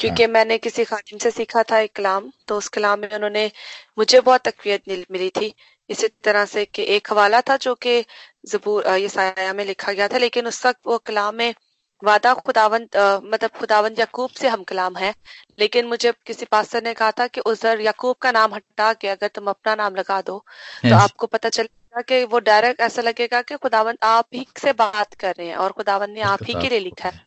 क्योंकि 0.00 0.22
हाँ। 0.22 0.30
मैंने 0.32 0.56
किसी 0.58 0.84
खादिम 0.84 1.18
से 1.18 1.30
सीखा 1.30 1.62
था 1.62 1.78
एक 1.80 1.92
कलाम 1.96 2.30
तो 2.48 2.56
उस 2.58 2.68
कलाम 2.68 3.00
में 3.00 3.08
उन्होंने 3.10 3.50
मुझे 3.98 4.20
बहुत 4.20 4.48
तकवीत 4.48 4.88
मिली 5.12 5.28
थी। 5.30 5.54
इसी 5.90 6.08
तरह 6.24 6.44
से 6.46 6.64
कि 6.66 6.82
एक 6.96 7.10
हवाला 7.12 7.40
था 7.40 7.56
जो 7.58 7.74
कि 7.76 8.04
जबूर 8.48 8.88
ये 8.90 9.08
साया 9.08 9.52
में 9.52 9.64
लिखा 9.64 9.92
गया 9.92 10.08
था 10.08 10.18
लेकिन 10.18 10.46
उस 10.46 10.64
वक्त 10.66 10.80
वो 10.86 10.98
कलाम 11.06 11.34
में 11.34 11.54
वादा 12.02 12.32
खुदावंत 12.36 12.96
मतलब 13.24 13.50
खुदावन 13.50 13.94
यकूब 13.98 14.30
से 14.30 14.48
हम 14.48 14.62
कलाम 14.62 14.96
है। 14.96 15.14
लेकिन 15.58 15.86
मुझे 15.86 16.12
किसी 16.26 16.44
पास्टर 16.44 16.82
ने 16.82 16.94
कहा 16.94 17.10
था 17.10 17.26
कि 17.26 17.40
उधर 17.40 17.80
यकूब 17.80 18.16
का 18.16 18.32
नाम 18.32 18.54
हटा 18.54 18.92
के 18.92 19.08
अगर 19.08 19.28
तुम 19.28 19.46
अपना 19.46 19.74
नाम 19.74 19.94
लगा 19.94 20.20
दो 20.20 20.44
yes. 20.78 20.90
तो 20.90 20.96
आपको 20.96 21.26
पता 21.26 21.48
चलेगा 21.48 22.00
कि 22.00 22.24
वो 22.24 22.38
डायरेक्ट 22.40 22.80
ऐसा 22.80 23.02
लगेगा 23.02 23.42
कि 23.42 23.56
खुदावन 23.56 23.96
आप 24.02 24.26
ही 24.34 24.46
से 24.62 24.72
बात 24.72 25.14
कर 25.14 25.34
रहे 25.38 25.48
हैं 25.48 25.56
और 25.56 25.72
खुदावन 25.72 26.10
ने 26.10 26.20
आप 26.20 26.42
ही 26.42 26.54
के 26.54 26.68
लिए 26.68 26.78
लिखा 26.78 27.08
है। 27.08 27.26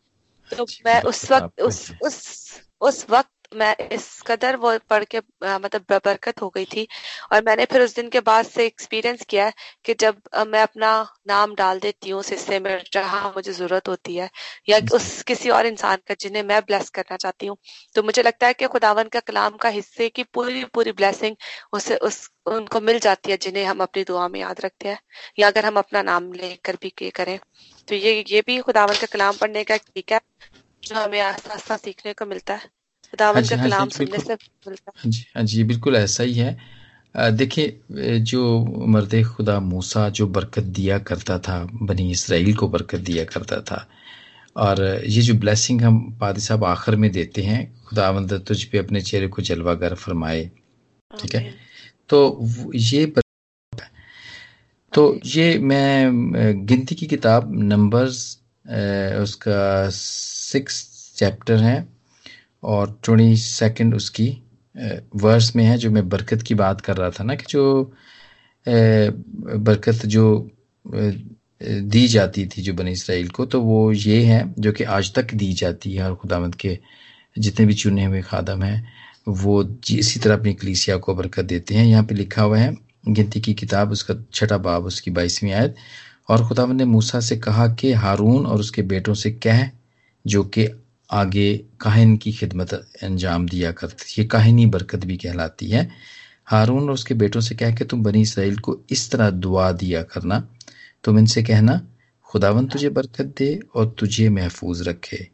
तो 0.50 0.66
मैं 0.86 1.00
उस 1.02 1.30
वक्त 1.32 1.60
उस 1.60 1.90
उस 2.02 2.16
उस 2.80 3.06
वक्त 3.10 3.30
मैं 3.52 3.74
इस 3.88 4.06
कदर 4.26 4.56
वो 4.56 4.72
पढ़ 4.90 5.04
के 5.04 5.18
मतलब 5.18 5.84
बरकत 5.90 6.40
हो 6.42 6.48
गई 6.50 6.64
थी। 6.66 6.86
और 7.32 7.42
मैंने 7.44 7.64
फिर 7.64 7.82
उस 7.82 7.94
दिन 7.96 8.08
के 8.10 8.20
बाद 8.22 8.44
से 8.46 8.66
एक्सपीरियंस 8.66 9.24
किया 9.28 9.50
कि 9.84 9.94
जब 10.00 10.20
मैं 10.48 10.62
अपना 10.62 10.90
नाम 11.28 11.54
डाल 11.54 11.78
देती 11.80 12.10
हूँ 12.10 12.20
उस 12.20 12.30
हिस्से 12.30 12.58
में 12.60 12.78
जहाँ 12.92 13.32
मुझे 13.36 13.52
ज़रूरत 13.52 13.88
होती 13.88 14.16
है, 14.16 14.28
या 14.68 14.78
उस 14.94 15.22
किसी 15.22 15.50
और 15.50 15.66
इंसान 15.66 15.98
का 16.08 16.14
जिन्हें 16.20 16.42
मैं 16.44 16.60
ब्लेस 16.62 16.90
करना 16.90 17.16
चाहती 17.16 17.46
हूँ 17.46 17.56
तो 17.96 18.02
मुझे 18.02 18.22
लगता 18.22 18.46
है 18.46 18.54
कि 18.54 18.66
खुदावन 18.68 19.08
का 19.08 19.20
कलाम 19.22 19.56
का 19.58 19.68
हिस्से 19.70 20.08
की 20.10 20.22
पूरी 20.24 20.64
पूरी 20.66 20.92
ब्लेसिंग 20.94 21.36
उसे, 21.72 21.96
उस, 21.96 22.30
उनको 22.46 22.80
मिल 22.82 22.98
जाती 23.00 23.30
है 23.30 23.36
जिन्हें 23.38 23.64
हम 23.64 23.80
अपनी 23.82 24.04
दुआ 24.04 24.28
में 24.28 24.40
याद 24.40 24.60
रखते 24.60 24.88
हैं, 24.88 24.98
या 25.38 25.48
अगर 25.48 25.66
हम 25.66 25.76
अपना 25.78 26.02
नाम 26.04 26.32
लेकर 26.34 26.76
भी 26.82 27.10
करें। 27.10 27.38
तो 27.88 27.94
ये 27.96 28.24
ये 28.28 28.40
भी 28.46 28.58
खुदावन 28.60 28.94
का 28.96 29.06
कलाम 29.12 29.36
पढ़ने 29.36 29.64
का 29.64 29.74
एक 29.74 29.82
तरीका 29.84 30.16
है 30.16 30.20
जो 30.82 30.94
हमें 30.96 31.20
आस्ता 31.22 31.54
आस्ता 31.54 31.76
सीखने 31.78 32.12
को 32.14 32.26
मिलता 32.26 32.54
है। 32.54 32.70
खुदावन 33.10 33.40
हाँ 33.40 33.42
का 33.42 33.56
हाँ 33.56 33.64
कलाम 33.64 33.88
सुनने 33.88 34.18
से 34.18 34.34
मिलता 34.34 34.92
हाँ। 34.96 35.10
जी 35.10 35.24
हाँ 35.36 35.44
जी 35.44 35.64
बिल्कुल 35.64 35.96
ऐसा 35.96 36.22
ही 36.22 36.34
है। 36.34 36.76
देखिए 37.32 37.80
जो 38.18 38.64
मर्द 38.86 39.24
खुदा 39.36 39.60
मूसा 39.60 40.08
जो 40.08 40.26
बरकत 40.26 40.62
दिया 40.62 40.98
करता 40.98 41.38
था 41.38 41.68
बनी 41.82 42.10
इसराइल 42.10 42.54
को 42.54 42.68
बरकत 42.68 42.98
दिया 42.98 43.24
करता 43.24 43.60
था 43.60 43.88
और 44.56 45.04
ये 45.04 45.22
जो 45.22 45.34
ब्लेसिंग 45.34 45.82
हम 45.82 46.18
पादी 46.20 46.40
साहब 46.40 46.64
आखिर 46.64 46.96
में 46.96 47.12
देते 47.12 47.42
हैं 47.42 47.84
खुदा 47.84 48.38
तुझ 48.38 48.64
पे 48.64 48.78
अपने 48.78 49.00
चेहरे 49.00 49.28
को 49.28 49.42
जलवा 49.42 49.74
जलवागर 49.74 49.94
फरमाए 49.94 50.50
ठीक 51.20 51.34
है? 51.34 51.54
तो 52.08 52.72
ये 52.74 53.12
तो 54.94 55.20
ये 55.26 55.58
मैं 55.58 56.12
गिनती 56.66 56.94
की 56.94 57.06
किताब 57.06 57.62
नंबर्स 57.62 58.38
उसका 59.22 59.90
सिक्स 59.90 60.84
चैप्टर 61.16 61.56
है। 61.56 61.95
और 62.66 62.98
ट्वेंटी 63.04 63.36
सेकेंड 63.36 63.94
उसकी 63.94 64.28
वर्स 65.16 65.54
में 65.56 65.64
है 65.64 65.76
जो 65.78 65.90
मैं 65.90 66.08
बरकत 66.08 66.42
की 66.42 66.54
बात 66.54 66.80
कर 66.80 66.96
रहा 66.96 67.10
था 67.10 67.24
ना 67.24 67.34
कि 67.34 67.44
जो 67.48 67.92
बरकत 68.66 70.06
जो 70.06 70.26
दी 70.84 72.06
जाती 72.08 72.46
थी 72.46 72.62
जो 72.62 72.72
बनी 72.74 72.90
इसराइल 72.92 73.28
को 73.28 73.46
तो 73.46 73.60
वो 73.62 73.92
ये 73.92 74.22
है 74.24 74.42
जो 74.58 74.72
कि 74.72 74.84
आज 74.84 75.12
तक 75.14 75.34
दी 75.34 75.52
जाती 75.52 75.92
है 75.94 76.04
और 76.04 76.14
खुदामद 76.16 76.54
के 76.54 76.78
जितने 77.36 77.66
भी 77.66 77.74
चुने 77.74 78.04
हुए 78.04 78.20
खादम 78.22 78.62
हैं, 78.62 78.88
वो 79.28 79.62
इसी 79.90 80.20
तरह 80.20 80.34
अपनी 80.34 80.52
कलीसिया 80.54 80.96
को 80.96 81.14
बरकत 81.14 81.44
देते 81.44 81.74
हैं। 81.74 81.84
यहाँ 81.86 82.04
पे 82.04 82.14
लिखा 82.14 82.42
हुआ 82.42 82.58
है, 82.58 82.74
गिनती 83.08 83.40
की 83.40 83.54
किताब, 83.54 83.90
उसका 83.92 84.14
छठा 84.34 84.58
बाब, 84.58 84.84
उसकी 84.84 85.10
बाईसवीं 85.10 85.52
आयत, 85.52 85.74
और 86.28 86.46
खुदावंद 86.48 86.80
ने 86.80 86.84
मूसा 86.84 87.20
से 87.20 87.36
कहा 87.38 87.66
कि 87.74 87.92
हारून 87.94 88.46
और 88.46 88.60
उसके 88.60 88.82
बेटों 88.84 89.14
से 89.14 89.30
कह, 89.46 89.68
जो 90.24 90.42
कि 90.44 90.66
आगे 91.10 91.64
काहिन 91.80 92.16
की 92.16 92.32
खिदमत 92.32 92.74
अंजाम 92.74 93.48
दिया 93.48 93.72
करती 93.72 94.22
ये 94.22 94.28
काहिनी 94.28 94.66
बरकत 94.66 95.04
भी 95.04 95.16
कहलाती 95.16 95.70
है। 95.70 95.90
हारून 96.44 96.82
और 96.82 96.90
उसके 96.90 97.14
बेटों 97.14 97.40
से 97.40 97.54
कह 97.54 97.74
के 97.74 97.84
तुम 97.84 98.02
बनी 98.02 98.22
इसराइल 98.22 98.58
को 98.58 98.80
इस 98.90 99.10
तरह 99.10 99.30
दुआ 99.30 99.72
दिया 99.72 100.02
करना। 100.02 100.48
तुम 101.04 101.18
इनसे 101.18 101.42
कहना 101.42 101.88
खुदावंद 102.22 102.72
तुझे 102.72 102.88
बरकत 102.88 103.34
दे 103.38 103.60
और 103.74 103.96
तुझे 103.98 104.28
महफूज 104.28 104.88
रखे। 104.88 105.28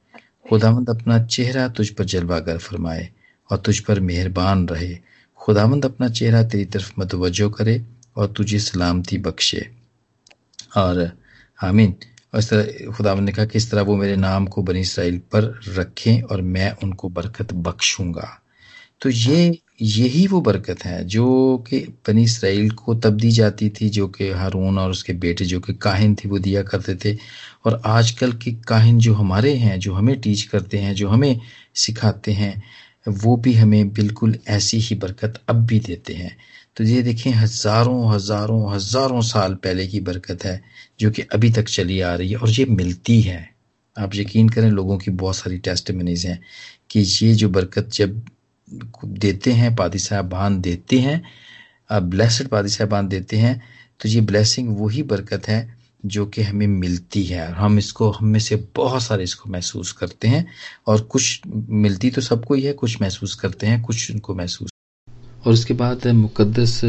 खुदावंद 0.48 0.90
अपना 0.90 1.26
चेहरा 1.26 1.68
तुझ 1.68 1.88
पर 1.88 2.04
जलवागर 2.04 2.58
फरमाए 2.58 3.08
और 3.50 3.58
तुझ 3.58 3.78
पर 3.78 4.00
मेहरबान 4.00 4.68
रहे। 4.68 4.98
खुदावंद 5.36 5.84
अपना 5.84 6.08
चेहरा 6.08 6.42
तेरी 6.42 6.64
तरफ़ 6.64 6.92
मतवजो 6.98 7.50
करे 7.50 7.82
और 8.16 8.26
तुझे 8.26 8.58
सलामती 8.58 9.18
बख्शे। 9.18 9.70
और 10.76 11.12
आमीन। 11.62 11.94
और 12.32 12.38
इस 12.38 12.50
तरह 12.50 12.92
खुदा 12.92 13.14
ने 13.14 13.32
कहा 13.32 13.44
कि 13.44 13.58
इस 13.58 13.70
तरह 13.70 13.82
वो 13.82 13.96
मेरे 13.96 14.16
नाम 14.16 14.46
को 14.46 14.62
बनी 14.62 14.80
इसराइल 14.80 15.18
पर 15.18 15.60
रखें 15.68 16.22
और 16.22 16.42
मैं 16.42 16.72
उनको 16.82 17.08
बरकत 17.08 17.52
बख्शूँगा। 17.52 18.38
तो 19.00 19.10
ये, 19.10 19.58
यही 19.82 20.26
वो 20.26 20.40
बरकत 20.40 20.84
है 20.84 21.04
जो 21.04 21.58
कि 21.68 21.78
बनी 22.08 22.24
इसराइल 22.24 22.70
को 22.70 22.94
तब 22.94 23.16
दी 23.16 23.30
जाती 23.30 23.68
थी 23.70 23.88
जो 23.88 24.08
कि 24.08 24.30
हारून 24.30 24.78
और 24.78 24.90
उसके 24.90 25.12
बेटे 25.12 25.44
जो 25.44 25.60
कि 25.60 25.74
काहिन 25.74 26.14
थे 26.14 26.28
वो 26.28 26.38
दिया 26.38 26.62
करते 26.62 26.94
थे। 26.94 27.18
और 27.66 27.82
आजकल 27.86 28.32
के 28.32 28.52
काहिन 28.52 28.98
जो 28.98 29.14
हमारे 29.14 29.54
हैं, 29.54 29.78
जो 29.80 29.94
हमें 29.94 30.20
टीच 30.20 30.42
करते 30.42 30.78
हैं, 30.78 30.94
जो 30.94 31.08
हमें 31.08 31.40
सिखाते 31.74 32.32
हैं, 32.32 32.62
वो 33.08 33.36
भी 33.36 33.54
हमें 33.54 33.92
बिल्कुल 33.92 34.38
ऐसी 34.48 34.78
ही 34.78 34.96
बरकत 34.96 35.40
अब 35.48 35.66
भी 35.66 35.80
देते 35.80 36.14
हैं। 36.14 36.36
तो 36.76 36.84
ये 36.84 37.02
देखें, 37.02 37.30
हज़ारों 37.32 38.12
हज़ारों 38.12 38.74
हज़ारों 38.74 39.20
साल 39.22 39.54
पहले 39.56 39.86
की 39.86 40.00
बरकत 40.02 40.44
है, 40.44 40.62
जो 41.00 41.10
कि 41.10 41.22
अभी 41.24 41.50
तक 41.52 41.68
चली 41.68 42.00
आ 42.00 42.14
रही 42.14 42.30
है 42.30 42.36
और 42.36 42.50
ये 42.50 42.64
मिलती 42.66 43.20
है। 43.22 43.48
आप 43.96 44.14
यकीन 44.14 44.48
करें, 44.48 44.70
लोगों 44.70 44.96
की 44.98 45.10
बहुत 45.12 45.36
सारी 45.36 45.58
टेस्ट 45.60 45.90
हैं 45.90 46.40
कि 46.90 47.00
ये 47.00 47.34
जो 47.34 47.48
बरकत 47.50 47.90
जब 47.92 48.22
देते 49.04 49.52
हैं, 49.52 49.74
पादी 49.76 49.98
साहबान 49.98 50.60
देते 50.60 50.98
हैं 50.98 51.22
ब्लेसड 51.90 52.48
पादी 52.48 52.68
साहबान 52.70 53.08
देते 53.08 53.36
हैं 53.36 53.60
तो 54.00 54.08
ये 54.08 54.20
ब्लेसिंग 54.22 54.76
वही 54.78 55.02
बरकत 55.04 55.48
है 55.48 55.76
जो 56.04 56.24
कि 56.26 56.42
हमें 56.42 56.66
मिलती 56.66 57.24
है। 57.24 57.46
और 57.46 57.54
हम 57.54 57.78
इसको, 57.78 58.10
हम 58.10 58.26
में 58.26 58.40
से 58.40 58.56
बहुत 58.76 59.02
सारे 59.02 59.24
इसको 59.24 59.50
महसूस 59.50 59.92
करते 59.92 60.28
हैं 60.28 60.46
और 60.86 61.00
कुछ 61.02 61.40
मिलती 61.46 62.10
तो 62.10 62.20
सबको 62.22 62.54
ही 62.54 62.62
है, 62.62 62.72
कुछ 62.74 63.00
महसूस 63.02 63.34
करते 63.34 63.66
हैं, 63.66 63.82
कुछ 63.82 64.10
उनको 64.10 64.34
महसूस 64.34 64.71
और 65.44 65.52
उसके 65.52 65.74
बाद 65.74 66.06
मुकद्दस 66.06 66.80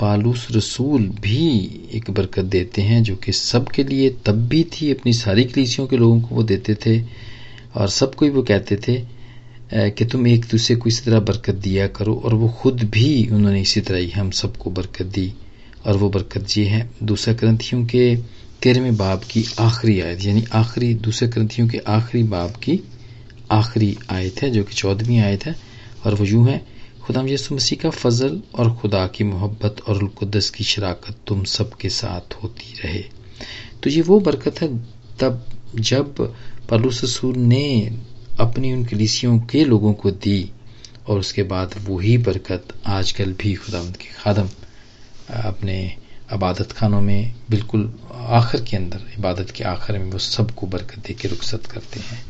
पालूस 0.00 0.46
रसूल 0.52 1.08
भी 1.20 1.46
एक 1.94 2.10
बरकत 2.10 2.44
देते 2.44 2.82
हैं, 2.82 3.02
जो 3.02 3.16
कि 3.16 3.32
सब 3.32 3.68
के 3.68 3.84
लिए 3.84 4.10
तब 4.26 4.46
भी 4.48 4.62
थी, 4.72 4.90
अपनी 4.90 5.12
सारी 5.12 5.44
कलीसियों 5.44 5.86
के 5.86 5.96
लोगों 5.96 6.20
को 6.20 6.34
वो 6.34 6.42
देते 6.42 6.74
थे। 6.86 7.00
और 7.76 7.88
सबको 7.88 8.24
ही 8.24 8.30
वो 8.30 8.42
कहते 8.42 8.76
थे 8.76 8.96
कि 9.90 10.04
तुम 10.04 10.26
एक 10.26 10.44
दूसरे 10.50 10.76
को 10.76 10.88
इसी 10.88 11.04
तरह 11.04 11.20
बरकत 11.20 11.54
दिया 11.56 11.86
करो। 11.88 12.14
और 12.14 12.34
वो 12.34 12.48
खुद 12.60 12.82
भी 12.84 13.28
उन्होंने 13.32 13.60
इसी 13.60 13.80
तरह 13.80 13.98
ही 13.98 14.10
हम 14.10 14.30
सबको 14.30 14.70
बरकत 14.70 15.06
दी, 15.06 15.32
और 15.86 15.96
वो 15.96 16.08
बरकत 16.10 16.56
ये 16.58 16.64
है 16.64 16.88
दूसरा 17.02 17.34
ग्रंथियों 17.34 17.84
के 17.86 18.16
तेरहवें 18.62 18.96
बाब 18.96 19.20
की 19.30 19.44
आखिरी 19.60 20.00
आयत, 20.00 20.24
यानी 20.24 20.44
आखिरी, 20.52 20.94
दूसरे 20.94 21.28
ग्रंथियों 21.28 21.68
के 21.68 21.78
आखिरी 21.78 22.22
बाब 22.24 22.56
की 22.62 22.80
आखिरी 23.50 23.96
आयत 24.10 24.42
है, 24.42 24.50
जो 24.50 24.64
कि 24.64 24.74
चौदहवीं 24.74 25.20
आयत 25.20 25.46
है, 25.46 25.54
और 26.06 26.14
वो 26.14 26.24
यूँ 26.24 26.48
है 26.48 26.60
खुदाम 27.10 27.28
यसु 27.28 27.54
मसीह 27.54 27.78
का 27.82 27.90
फजल 27.90 28.40
और 28.54 28.70
खुदा 28.78 29.06
की 29.06 29.24
मोहब्बत 29.24 29.80
और 29.88 30.04
कुदस 30.18 30.48
की 30.50 30.64
शराकत 30.64 31.16
तुम 31.26 31.42
सब 31.44 31.72
के 31.74 31.88
साथ 31.90 32.34
होती 32.42 32.74
रहे। 32.82 33.02
तो 33.82 33.90
ये 33.90 34.02
वो 34.02 34.18
बरकत 34.20 34.60
है 34.62 34.68
तब 35.20 35.44
जब 35.88 36.14
पलूस 36.70 37.02
रसूल 37.04 37.38
ने 37.44 37.66
अपनी 38.40 38.72
उन 38.72 38.84
कलिसियों 38.84 39.38
के 39.50 39.64
लोगों 39.64 39.92
को 39.94 40.10
दी 40.18 40.50
और 41.08 41.18
उसके 41.18 41.42
बाद 41.52 41.74
वही 41.88 42.16
बरकत 42.18 42.74
आजकल 42.88 43.32
भी 43.32 43.54
खुदावंद 43.54 43.96
के 43.96 44.12
खादम 44.14 44.48
अपने 45.42 45.78
इबादत 46.32 46.72
खानों 46.72 47.00
में 47.00 47.34
बिल्कुल 47.50 47.92
आखिर 48.38 48.62
के 48.62 48.76
अंदर, 48.76 49.00
इबादत 49.18 49.50
के 49.50 49.64
आखिर 49.64 49.98
में 49.98 50.10
वो 50.12 50.18
सबको 50.28 50.66
बरकत 50.66 51.06
दे 51.06 51.14
के 51.14 51.28
रुखसत 51.28 51.66
करते 51.66 52.00
हैं। 52.00 52.22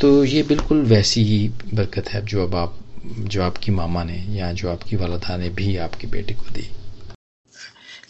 तो 0.00 0.24
ये 0.24 0.42
बिल्कुल 0.44 0.82
वैसी 0.86 1.24
ही 1.24 1.48
बरकत 1.74 2.08
है 2.08 2.24
जो 2.26 2.46
अब 2.46 2.54
आप 2.54 2.78
जो 3.04 3.42
आपकी 3.42 3.72
मामा 3.72 4.02
ने 4.04 4.16
या 4.34 4.52
जो 4.52 4.70
आपकी 4.70 4.96
वालदा 4.96 5.36
ने 5.36 5.48
भी 5.50 5.76
आपके 5.78 6.06
बेटे 6.06 6.34
को 6.34 6.50
दी। 6.50 6.68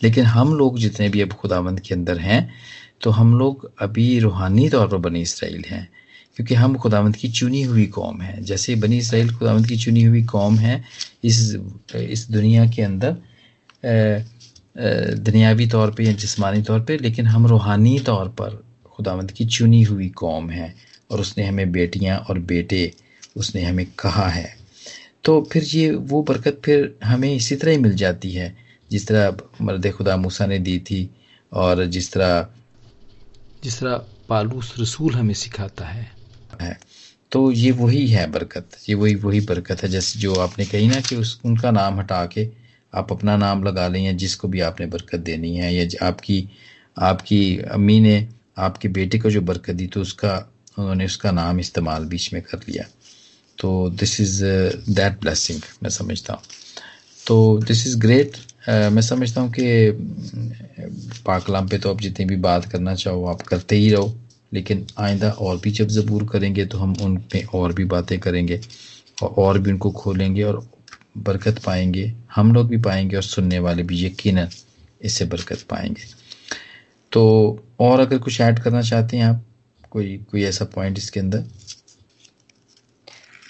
लेकिन 0.03 0.25
हम 0.25 0.55
लोग 0.55 0.79
जितने 0.79 1.09
भी 1.09 1.21
अब 1.21 1.33
खुदावंद 1.33 1.81
के 1.81 1.95
अंदर 1.95 2.19
हैं 2.19 2.53
तो 3.03 3.11
हम 3.11 3.39
लोग 3.39 3.71
अभी 3.83 4.19
रूहानी 4.21 4.69
तौर 4.69 4.89
पर 4.89 4.97
बनी 4.99 5.21
इसराइल 5.23 5.65
हैं, 5.69 5.89
क्योंकि 6.37 6.55
हम 6.55 6.77
खुदावंद 6.77 7.17
की 7.17 7.29
चुनी 7.31 7.63
हुई 7.63 7.87
कौम 7.87 8.21
है। 8.23 8.43
जैसे 8.43 8.75
बनी 8.75 8.99
इसराइल 8.99 9.35
खुदावंद 9.35 9.67
की 9.67 9.77
चुनी 9.77 10.03
हुई 10.03 10.23
कौम 10.25 10.59
है 10.59 10.83
इस 11.25 11.41
इस 11.95 12.27
दुनिया 12.31 12.67
के 12.67 12.83
अंदर 12.83 13.17
दुनियावी 15.21 15.67
तौर 15.69 15.91
पे 15.91 16.05
या 16.05 16.13
जिस्मानी 16.15 16.63
तौर 16.63 16.81
पे, 16.81 16.97
लेकिन 16.97 17.27
हम 17.27 17.47
रूहानी 17.47 17.99
तौर 17.99 18.29
पर 18.41 18.63
खुदावंद 18.97 19.31
की 19.31 19.45
चुनी 19.47 19.83
हुई 19.83 20.09
कौम 20.09 20.51
है, 20.51 20.75
और 21.11 21.21
उसने 21.21 21.47
हमें 21.47 21.73
बेटियाँ 21.73 22.19
और 22.19 22.39
बेटे, 22.39 22.91
उसने 23.37 23.63
हमें 23.63 23.87
कहा 23.99 24.29
है। 24.29 24.62
तो 25.25 25.43
फिर 25.53 25.63
ये 25.65 25.91
वो 25.91 26.23
बरकत 26.23 26.61
फिर 26.65 26.99
हमें 27.05 27.35
इसी 27.35 27.57
तरह 27.57 27.71
ही 27.71 27.79
मिल 27.79 27.95
जाती 27.95 28.33
है। 28.33 28.57
जिस 28.91 29.07
तरह 29.09 29.37
मर्द 29.63 29.91
खुदा 29.91 30.17
मूसा 30.17 30.47
ने 30.47 30.59
दी 30.59 30.79
थी 30.79 31.11
और 31.53 31.85
जिस 31.87 32.13
तरह 32.13 32.47
जिस 33.65 33.81
तरह 33.81 33.97
पालूस 34.29 34.75
रसूल 34.79 35.15
हमें 35.15 35.35
सिखाता 35.35 35.85
है। 35.85 36.13
है। 36.61 36.79
तो 37.33 37.51
ये 37.53 37.71
वही 37.71 38.07
है 38.07 38.31
बरकत। 38.31 38.71
ये 38.89 38.95
वही 38.95 39.15
वही 39.15 39.41
बरकत 39.41 39.83
है 39.83 39.89
जैसे 39.89 40.19
जो 40.19 40.35
आपने 40.35 40.65
कही 40.65 40.89
ना 40.89 41.01
कि 41.01 41.17
उस 41.17 41.41
उनका 41.45 41.71
नाम 41.71 41.99
हटा 42.01 42.27
के 42.27 42.49
आप 42.95 43.13
अपना 43.13 43.37
नाम 43.37 43.65
लगा 43.65 43.89
लें 43.89 44.01
या 44.01 44.13
जिसको 44.13 44.49
भी 44.49 44.61
आपने 44.61 44.87
बरकत 44.87 45.21
देनी 45.21 45.57
है 45.57 45.75
या 45.75 46.07
आपकी 46.07 46.49
आपकी 46.99 47.59
अम्मी 47.59 48.01
ने 48.01 48.29
आपके 48.59 48.89
बेटे 48.89 49.19
को 49.19 49.31
जो 49.31 49.41
बरकत 49.41 49.75
दी 49.75 49.87
तो 49.87 50.01
उसका 50.01 50.53
उन्होंने 50.79 51.05
उसका 51.05 51.31
नाम 51.31 51.61
इस्तेमाल 51.61 52.05
बीच 52.05 52.33
में 52.33 52.43
कर 52.43 52.59
लिया। 52.69 52.85
तो 53.63 53.89
दिस 53.91 54.21
इज़ 54.21 54.43
दैट 54.91 55.21
ब्लेसिंग 55.21 55.61
मैं 55.83 55.91
समझता 55.91 56.33
हूँ। 56.33 56.43
तो 57.27 57.37
दिस 57.67 57.87
इज़ 57.87 57.99
ग्रेट 58.01 58.37
मैं 58.69 59.03
समझता 59.03 59.41
हूँ 59.41 59.51
कि 59.51 59.63
पाकलाम 61.27 61.69
पे 61.69 61.79
तो 61.79 61.91
आप 61.91 62.01
जितनी 62.01 62.27
भी 62.27 62.37
बात 62.47 62.65
करना 62.73 62.95
चाहो 62.95 63.25
आप 63.27 63.43
करते 63.43 63.77
ही 63.77 63.91
रहो 63.91 64.13
लेकिन 64.53 64.87
आइंदा 64.99 65.31
और 65.31 65.57
भी 65.65 65.71
जब 65.71 65.89
ज़बूर 65.89 66.27
करेंगे 66.33 66.65
तो 66.67 66.79
हम 66.79 66.95
उन 67.03 67.17
पे 67.33 67.43
और 67.55 67.73
भी 67.73 67.85
बातें 67.85 68.19
करेंगे 68.21 68.61
और, 69.23 69.29
और 69.29 69.59
भी 69.59 69.71
उनको 69.73 69.91
खोलेंगे 69.93 70.43
और 70.43 70.67
बरकत 71.19 71.59
पाएँगे। 71.65 72.13
हम 72.35 72.53
लोग 72.55 72.69
भी 72.69 72.77
पाएँगे 72.83 73.17
और 73.17 73.23
सुनने 73.23 73.59
वाले 73.59 73.83
भी 73.83 74.05
यकीन 74.05 74.47
इससे 75.01 75.25
बरकत 75.25 75.63
पाएँगे। 75.71 76.03
तो 77.13 77.23
और 77.81 78.01
अगर 78.01 78.19
कुछ 78.19 78.41
ऐड 78.41 78.59
करना 78.63 78.83
चाहते 78.83 79.17
हैं 79.17 79.25
आप 79.25 79.43
कोई 79.93 80.17
कोई 80.31 80.43
ऐसा 80.45 80.65
पॉइंट 80.75 80.99
इसके 80.99 81.21
अंदर? 81.21 81.45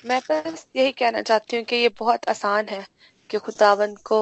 मैं 0.05 0.21
बस 0.31 0.67
यही 0.77 0.93
कहना 0.93 1.21
चाहती 1.23 1.57
हूँ 1.57 1.65
कि 1.65 1.77
ये 1.77 1.89
बहुत 1.99 2.29
आसान 2.29 2.69
है 2.69 2.85
कि 3.31 3.39
खुदावन 3.39 3.95
को 4.05 4.19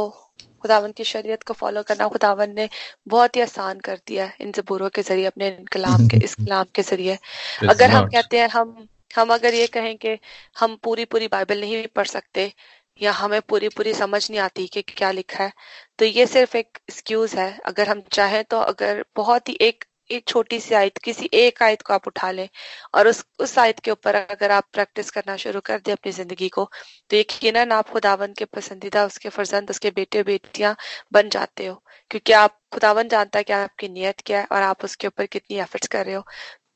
खुदावन 0.62 0.92
की 0.92 1.04
शरीयत 1.04 1.42
को 1.42 1.54
फॉलो 1.54 1.82
करना। 1.82 2.08
खुदावन 2.08 2.50
ने 2.54 2.68
बहुत 3.08 3.36
ही 3.36 3.40
आसान 3.40 3.80
कर 3.80 3.96
दिया 4.06 4.24
है 4.26 4.36
इन 4.40 4.52
जबूरों 4.52 4.88
के 4.94 5.02
ज़रिए 5.02 5.24
अपने 5.26 5.50
कलाम 5.72 6.04
के 6.04 6.16
इस 6.18 6.34
कलाम 6.36 6.64
के 6.74 6.82
ज़रिए। 6.82 7.18
अगर 7.68 7.90
हम 7.90 8.04
कहते 8.06 8.40
हैं 8.40 8.48
हम 8.50 8.86
हम 9.10 9.32
अगर 9.34 9.54
ये 9.54 9.66
कहें 9.68 9.96
कि 9.98 10.18
हम 10.56 10.76
पूरी 10.84 11.04
पूरी 11.06 11.28
बाइबल 11.28 11.60
नहीं 11.60 11.86
पढ़ 11.96 12.06
सकते 12.06 12.52
या 13.00 13.12
हमें 13.12 13.40
पूरी 13.42 13.68
पूरी 13.70 13.92
समझ 13.94 14.30
नहीं 14.30 14.40
आती 14.40 14.66
कि 14.68 14.82
क्या 14.88 15.10
लिखा 15.12 15.44
है 15.44 15.52
तो 15.98 16.04
ये 16.04 16.26
सिर्फ़ 16.26 16.56
एक 16.56 16.78
एक्सक्यूज 16.90 17.34
है। 17.34 17.50
अगर 17.66 17.88
हम 17.88 18.00
चाहें 18.12 18.42
तो 18.46 18.58
अगर 18.62 19.04
बहुत 19.16 19.48
ही 19.48 19.56
एक 19.62 19.84
एक 20.10 20.26
छोटी 20.28 20.58
सी 20.60 20.74
आयत, 20.74 20.98
किसी 20.98 21.28
एक 21.34 21.62
आयत 21.62 21.82
को 21.82 21.94
आप 21.94 22.06
उठा 22.06 22.30
लें 22.30 22.48
और 22.94 23.08
उस 23.08 23.24
उस 23.40 23.58
आयत 23.58 23.80
के 23.80 23.90
ऊपर 23.90 24.14
अगर 24.14 24.50
आप 24.50 24.64
प्रैक्टिस 24.72 25.10
करना 25.10 25.36
शुरू 25.36 25.60
कर 25.66 25.80
दें 25.80 25.92
अपनी 25.92 26.12
ज़िंदगी 26.12 26.48
को 26.50 26.64
तो 27.10 27.16
यकीन 27.16 27.56
आप 27.72 27.88
खुदावन 27.90 28.32
के 28.38 28.44
पसंदीदा, 28.46 29.04
उसके 29.06 29.28
फर्जंद, 29.28 29.70
उसके 29.70 29.90
बेटे, 29.90 30.22
बेटियाँ 30.22 30.76
बन 31.12 31.28
जाते 31.30 31.66
हो। 31.66 31.74
क्योंकि 32.10 32.32
आप 32.34 32.56
खुदावन 32.74 33.08
जानता 33.08 33.38
है 33.38 33.44
कि 33.44 33.52
आपकी 33.52 33.88
नीयत 33.88 34.20
क्या 34.26 34.38
है 34.40 34.46
और 34.52 34.62
आप 34.62 34.84
उसके 34.84 35.06
ऊपर 35.06 35.26
कितनी 35.28 35.58
एफर्ट्स 35.60 35.88
कर 35.88 36.04
रहे 36.06 36.14
हो। 36.14 36.24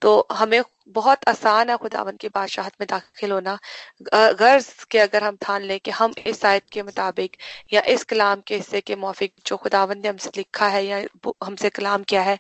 तो 0.02 0.26
हमें 0.32 0.62
बहुत 0.90 1.20
आसान 1.28 1.70
है 1.70 1.76
खुदावन 1.78 2.16
की 2.20 2.28
बादशाहत 2.28 2.72
में 2.80 2.86
दाखिल 2.90 3.32
होना। 3.32 3.58
गर्ज 4.14 4.72
के 4.90 4.98
अगर 4.98 5.24
हम 5.24 5.36
ठान 5.42 5.62
लें 5.62 5.78
कि 5.80 5.90
हम 5.92 6.14
इस 6.26 6.44
आयत 6.44 6.64
के 6.72 6.82
मुताबिक 6.82 7.36
या 7.72 7.80
इस 7.88 8.04
कलाम 8.04 8.40
के 8.48 8.56
हिस्से 8.56 8.80
के 8.82 8.96
मौफिक 8.96 9.34
जो 9.46 9.56
खुदावन 9.56 9.98
ने 9.98 10.08
हमसे 10.08 10.30
लिखा 10.36 10.68
है 10.68 10.84
या 10.86 11.02
हमसे 11.44 11.70
कलाम 11.70 12.02
किया 12.04 12.22
है 12.22 12.38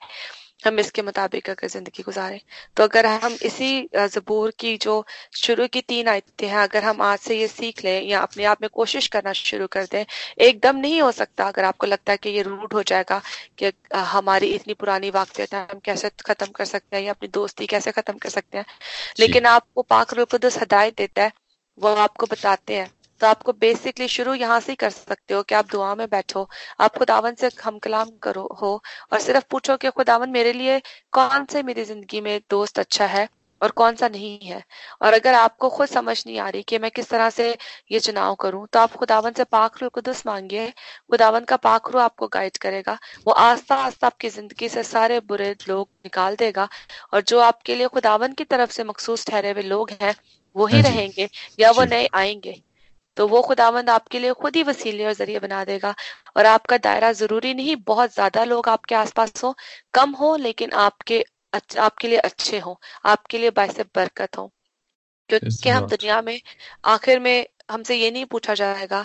हम 0.64 0.78
इसके 0.80 1.02
मुताबिक 1.02 1.48
अगर 1.50 1.68
ज़िंदगी 1.68 2.02
गुजारें। 2.02 2.38
तो 2.76 2.82
अगर 2.82 3.06
हम 3.06 3.36
इसी 3.44 3.88
जबूर 3.94 4.52
की 4.60 4.76
जो 4.78 5.04
शुरू 5.36 5.66
की 5.68 5.80
तीन 5.82 6.08
आयतें 6.08 6.46
हैं 6.48 6.56
अगर 6.58 6.84
हम 6.84 7.02
आज 7.02 7.18
से 7.18 7.38
ये 7.38 7.48
सीख 7.48 7.84
लें 7.84 8.02
या 8.02 8.20
अपने 8.20 8.44
आप 8.46 8.62
में 8.62 8.68
कोशिश 8.72 9.06
करना 9.08 9.32
शुरू 9.34 9.66
कर 9.68 9.84
दें 9.92 10.04
एकदम 10.40 10.76
नहीं 10.78 11.00
हो 11.02 11.10
सकता। 11.12 11.44
अगर 11.46 11.64
आपको 11.64 11.86
लगता 11.86 12.12
है 12.12 12.18
कि 12.18 12.30
ये 12.30 12.42
रूट 12.42 12.74
हो 12.74 12.82
जाएगा 12.84 13.20
कि 13.58 13.72
हमारी 13.96 14.46
इतनी 14.54 14.74
पुरानी 14.74 15.10
वाकफियत 15.12 15.54
है 15.54 15.66
हम 15.72 15.80
कैसे 15.84 16.10
खत्म 16.26 16.46
कर 16.52 16.64
सकते 16.66 16.96
हैं 16.96 17.04
या 17.04 17.12
अपनी 17.12 17.28
दोस्ती 17.34 17.66
कैसे 17.66 17.92
खत्म 17.92 18.18
कर 18.18 18.28
सकते 18.30 18.58
हैं। 18.58 18.64
लेकिन 19.20 19.46
आपको 19.46 19.82
पाक 19.84 20.14
रुकुदस 20.14 20.58
हदायत 20.58 20.96
देता 20.98 21.22
है 21.22 21.32
वो 21.78 21.94
आपको 21.96 22.26
बताते 22.26 22.76
हैं। 22.76 22.90
तो 23.20 23.26
आपको 23.26 23.52
बेसिकली 23.54 24.08
शुरू 24.08 24.34
यहाँ 24.36 24.58
से 24.60 24.72
ही 24.72 24.76
कर 24.76 24.90
सकते 24.90 25.34
हो 25.34 25.42
कि 25.44 25.54
आप 25.54 25.66
दुआ 25.68 25.94
में 25.94 26.06
बैठो 26.10 26.48
आप 26.80 26.96
खुदावन 26.98 27.34
से 27.36 27.50
हम 27.62 27.78
कलाम 27.80 28.10
करो 28.22 28.46
हो 28.60 28.74
और 29.12 29.20
सिर्फ़ 29.20 29.44
पूछो 29.50 29.76
कि 29.78 29.90
खुदावन 29.92 30.30
मेरे 30.30 30.52
लिए 30.54 30.80
कौन 31.12 31.44
से 31.46 31.62
मेरी 31.64 31.84
ज़िंदगी 31.84 32.20
में 32.22 32.38
दोस्त 32.50 32.78
अच्छा 32.78 33.06
है 33.08 33.28
और 33.60 33.70
कौन 33.72 33.94
सा 33.96 34.08
नहीं 34.08 34.38
है? 34.40 34.62
और 35.02 35.12
अगर 35.14 35.34
आपको 35.34 35.68
खुद 35.70 35.88
समझ 35.88 36.22
नहीं 36.26 36.38
आ 36.40 36.48
रही 36.48 36.62
कि 36.64 36.78
मैं 36.78 36.90
किस 36.90 37.08
तरह 37.10 37.30
से 37.30 37.48
ये 37.90 38.00
चुनाव 38.00 38.34
करूँ 38.36 38.66
तो 38.72 38.78
आप 38.78 38.92
खुदावन 38.94 39.32
से 39.32 39.44
पाक 39.46 39.82
रू 39.82 39.88
कुदस 39.90 40.22
मांगिए। 40.26 40.68
खुदावन 41.10 41.44
का 41.46 41.56
पाक 41.58 41.88
रू 41.90 41.98
आपको 42.00 42.28
गाइड 42.28 42.56
करेगा। 42.58 42.98
वो 43.26 43.32
आस्ता 43.34 43.76
आस्ता 43.76 44.06
आपकी 44.06 44.28
ज़िंदगी 44.30 44.68
से 44.68 44.82
सारे 44.84 45.20
बुरे 45.22 45.54
लोग 45.68 45.88
निकाल 46.04 46.36
देगा 46.36 46.68
और 47.12 47.20
जो 47.24 47.40
आपके 47.42 47.74
लिए 47.74 47.88
खुदावन 47.90 48.32
की 48.34 48.44
तरफ़ 48.46 48.70
से 48.72 48.84
मखसूस 48.84 49.26
ठहरे 49.26 49.50
हुए 49.52 49.62
लोग 49.64 49.90
हैं 50.02 50.14
वो 50.56 50.66
ही 50.68 50.80
हाँ 50.80 50.82
रहेंगे 50.82 51.28
या 51.58 51.70
वो 51.72 51.84
नए 51.86 52.06
आएँगे। 52.14 52.54
तो 53.16 53.26
वो 53.28 53.42
खुदावंद 53.42 53.90
आपके 53.90 54.18
लिए 54.18 54.32
खुद 54.34 54.56
ही 54.56 54.62
वसीले 54.64 55.04
और 55.06 55.12
ज़रिए 55.14 55.38
बना 55.40 55.64
देगा। 55.64 55.94
और 56.36 56.46
आपका 56.46 56.76
दायरा 56.80 57.12
ज़रूरी 57.14 57.54
नहीं 57.54 57.76
बहुत 57.86 58.14
ज़्यादा 58.14 58.44
लोग 58.46 58.68
आपके 58.70 58.94
आसपास 58.96 59.44
हो 59.44 59.54
कम 59.94 60.10
हो 60.16 60.34
लेकिन 60.38 60.72
आपके 60.80 61.24
आपके 61.80 62.08
लिए 62.08 62.18
अच्छे 62.20 62.58
हो 62.60 62.78
आपके 63.06 63.38
लिए 63.38 63.50
बायस 63.52 63.80
बरकत 63.96 64.38
हो। 64.38 64.50
क्योंकि 65.30 65.70
हम 65.70 65.86
दुनिया 65.86 66.20
में 66.22 66.40
आखिर 66.86 67.20
में 67.20 67.46
हमसे 67.70 67.96
ये 67.96 68.10
नहीं 68.10 68.24
पूछा 68.26 68.54
जाएगा 68.56 69.04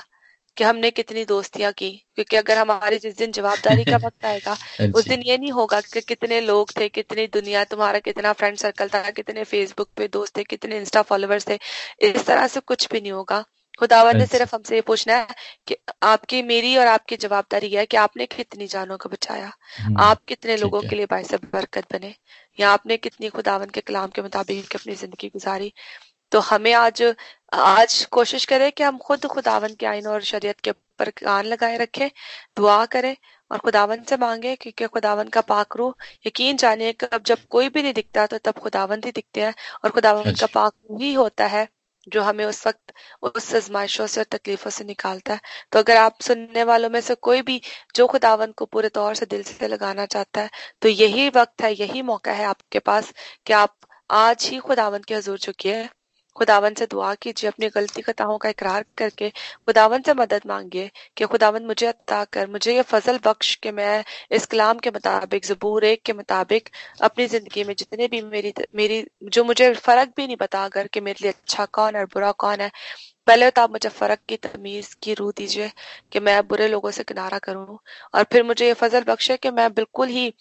कि 0.58 0.63
हमने 0.63 0.91
कितनी 0.91 1.24
दोस्तियाँ 1.26 1.72
की 1.74 1.89
क्योंकि 2.15 2.36
अगर 2.38 2.58
हमारे 2.58 2.98
जिस 3.00 3.17
दिन 3.17 3.32
जवाबदारी 3.34 3.86
का 3.86 3.98
वक्त 3.98 4.26
आएगा 4.26 4.58
उस 4.93 5.06
दिन 5.06 5.22
ये 5.24 5.38
नहीं 5.38 5.52
होगा 5.54 5.82
कि 5.84 6.02
कितने 6.04 6.39
लोग 6.41 6.72
थे 6.78 6.89
कितनी 6.91 7.28
दुनिया 7.30 7.63
तुम्हारा 7.65 8.00
कितना 8.02 8.34
फ्रेंड 8.36 8.58
सर्कल 8.60 8.89
था 8.91 9.10
कितने 9.12 9.43
फेसबुक 9.45 9.89
पे 9.98 10.08
दोस्त 10.10 10.38
थे 10.38 10.43
कितने 10.45 10.78
इंस्टा 10.80 11.02
फॉलोअर्स 11.04 11.48
थे 11.50 11.60
इस 12.04 12.26
तरह 12.28 12.48
से 12.50 12.60
कुछ 12.63 12.88
भी 12.91 13.02
नहीं 13.02 13.12
होगा। 13.13 13.43
खुदावर 13.79 14.15
ने 14.15 14.25
सिर्फ़ 14.25 14.55
हमसे 14.55 14.75
ये 14.75 14.81
पूछना 14.81 15.15
है 15.15 15.27
कि 15.67 15.75
आपकी 16.03 16.41
मेरी 16.43 16.75
और 16.77 16.87
आपकी 16.87 17.15
जवाबदारी 17.17 17.69
है 17.73 17.85
कि 17.85 17.97
आपने 17.97 18.25
कितनी 18.25 18.67
जानों 18.67 18.97
को 18.97 19.09
बचाया? 19.09 19.51
हम्म, 19.77 19.97
आप 19.99 20.23
कितने 20.27 20.57
लोगों 20.57 20.81
के 20.81 20.95
लिए 20.95 21.05
बायस 21.05 21.33
बरकत 21.33 21.85
बने? 21.93 22.15
या 22.59 22.69
आपने 22.71 22.97
कितनी 22.97 23.29
खुदावन 23.29 23.69
के 23.69 23.81
कलाम 23.81 24.07
के 24.09 24.21
मुताबिक 24.21 24.75
अपनी 24.75 24.95
ज़िंदगी 24.95 25.27
गुजारी? 25.29 25.73
तो 26.31 26.39
हमें 26.39 26.73
आज 26.73 27.03
आज 27.53 28.05
कोशिश 28.11 28.45
करें 28.45 28.71
कि 28.71 28.83
हम 28.83 28.97
खुद 28.97 29.25
खुदावन 29.25 29.73
के 29.75 29.85
आइन 29.85 30.07
और 30.07 30.21
शरीयत 30.21 30.59
के 30.59 30.71
ऊपर 30.71 31.09
कान 31.09 31.45
लगाए 31.45 31.77
रखें 31.77 32.09
दुआ 32.57 32.85
करें 32.85 33.15
और 33.51 33.57
खुदावन 33.57 34.03
से 34.03 34.17
मांगे 34.17 34.55
क्योंकि 34.55 34.87
खुदावन 34.87 35.27
का 35.27 35.41
पाक 35.41 35.75
रू 35.77 35.93
यकीन 36.27 36.57
जानिए 36.57 36.93
कि 36.93 37.05
अब 37.05 37.23
जब 37.23 37.37
कोई 37.49 37.69
भी 37.69 37.83
नहीं 37.83 37.93
दिखता 37.93 38.25
तो 38.27 38.37
तब 38.37 38.59
खुदावन 38.59 39.01
ही 39.05 39.11
दिखते 39.11 39.41
हैं 39.41 39.53
और 39.83 39.91
खुदावन 39.91 40.33
का 40.33 40.45
पाक 40.53 40.73
रू 40.91 40.97
ही 40.99 41.13
होता 41.13 41.47
है। 41.47 41.67
जो 42.10 42.22
हमें 42.24 42.43
उस 42.45 42.65
वक्त, 42.67 42.93
उस 43.24 43.54
आजमाइशों 43.56 44.08
से 44.08 44.22
और 44.22 44.26
तकलीफों 44.32 44.69
से 44.72 44.84
निकालता 44.86 45.34
है। 45.34 45.39
तो 45.72 45.80
अगर 45.80 45.98
आप 45.98 46.22
सुनने 46.22 46.63
वालों 46.65 46.89
में 46.89 47.00
से 47.02 47.15
कोई 47.22 47.41
भी, 47.41 47.62
जो 47.95 48.08
खुदावन 48.08 48.52
को 48.54 48.65
पूरे 48.67 48.89
तौर 48.91 49.15
से 49.15 49.26
दिल 49.28 49.43
से 49.43 49.67
लगाना 49.67 50.06
चाहता 50.08 50.41
है 50.41 50.50
तो 50.82 50.89
यही 50.89 51.30
वक्त 51.32 51.62
है, 51.62 51.74
यही 51.74 52.02
मौका 52.04 52.32
है 52.34 52.45
आपके 52.45 52.80
पास 52.82 53.13
कि 53.45 53.54
आप 53.56 53.76
आज 54.10 54.48
ही 54.52 54.58
खुदावन 54.60 55.04
के 55.08 55.15
हजूर 55.15 55.38
चुकी 55.39 55.69
है 55.69 55.89
खुदावन 56.35 56.73
से 56.73 56.85
दुआ 56.87 57.13
कीजिए, 57.15 57.49
अपनी 57.49 57.67
गलती 57.69 58.01
खताओं 58.01 58.37
का 58.37 58.49
इकरार 58.49 58.85
करके 58.97 59.29
खुदावन 59.29 60.01
से 60.01 60.13
मदद 60.15 60.41
मांगिए 60.47 60.89
कि 61.17 61.25
खुदावन 61.25 61.65
मुझे 61.65 61.85
अता 61.87 62.23
कर, 62.25 62.47
मुझे 62.49 62.75
ये 62.75 62.81
फजल 62.83 63.19
बख्श 63.25 63.53
के 63.57 63.71
मैं 63.71 64.03
इस 64.31 64.45
कलाम 64.47 64.79
के 64.79 64.89
मुताबिक, 64.91 65.45
जबूर 65.45 65.85
एक 65.85 66.01
के 66.05 66.13
मुताबिक 66.13 66.69
अपनी 67.03 67.27
ज़िंदगी 67.27 67.63
में 67.63 67.73
जितने 67.75 68.07
भी 68.07 68.21
मेरी 68.23 68.53
मेरी, 68.75 69.05
जो 69.23 69.43
मुझे 69.43 69.73
फ़र्क 69.75 70.13
भी 70.17 70.25
नहीं 70.27 70.37
पता 70.37 70.63
अगर 70.65 70.87
कि 70.87 71.01
मेरे 71.01 71.17
लिए 71.21 71.31
अच्छा 71.31 71.65
कौन 71.73 71.95
है 71.95 72.01
और 72.01 72.07
बुरा 72.13 72.31
कौन 72.39 72.61
है, 72.61 72.71
पहले 73.27 73.49
तो 73.51 73.61
आप 73.61 73.71
मुझे 73.71 73.89
फ़र्क 73.91 74.19
की 74.29 74.37
तमीज 74.39 74.93
की 75.03 75.13
रूह 75.15 75.31
दीजिए 75.37 75.71
कि 76.13 76.19
मैं 76.21 76.41
बुरे 76.47 76.67
लोगों 76.67 76.91
से 76.91 77.03
किनारा 77.05 77.39
करूँ 77.39 77.77
और 78.15 78.23
फिर 78.31 78.43
मुझे 78.43 78.67
ये 78.67 78.73
फजल 78.75 79.03
बख्शे 79.05 79.37
कि 79.37 79.51
मैं 79.51 79.71
बिल्कुल 79.73 80.07
ही 80.09 80.33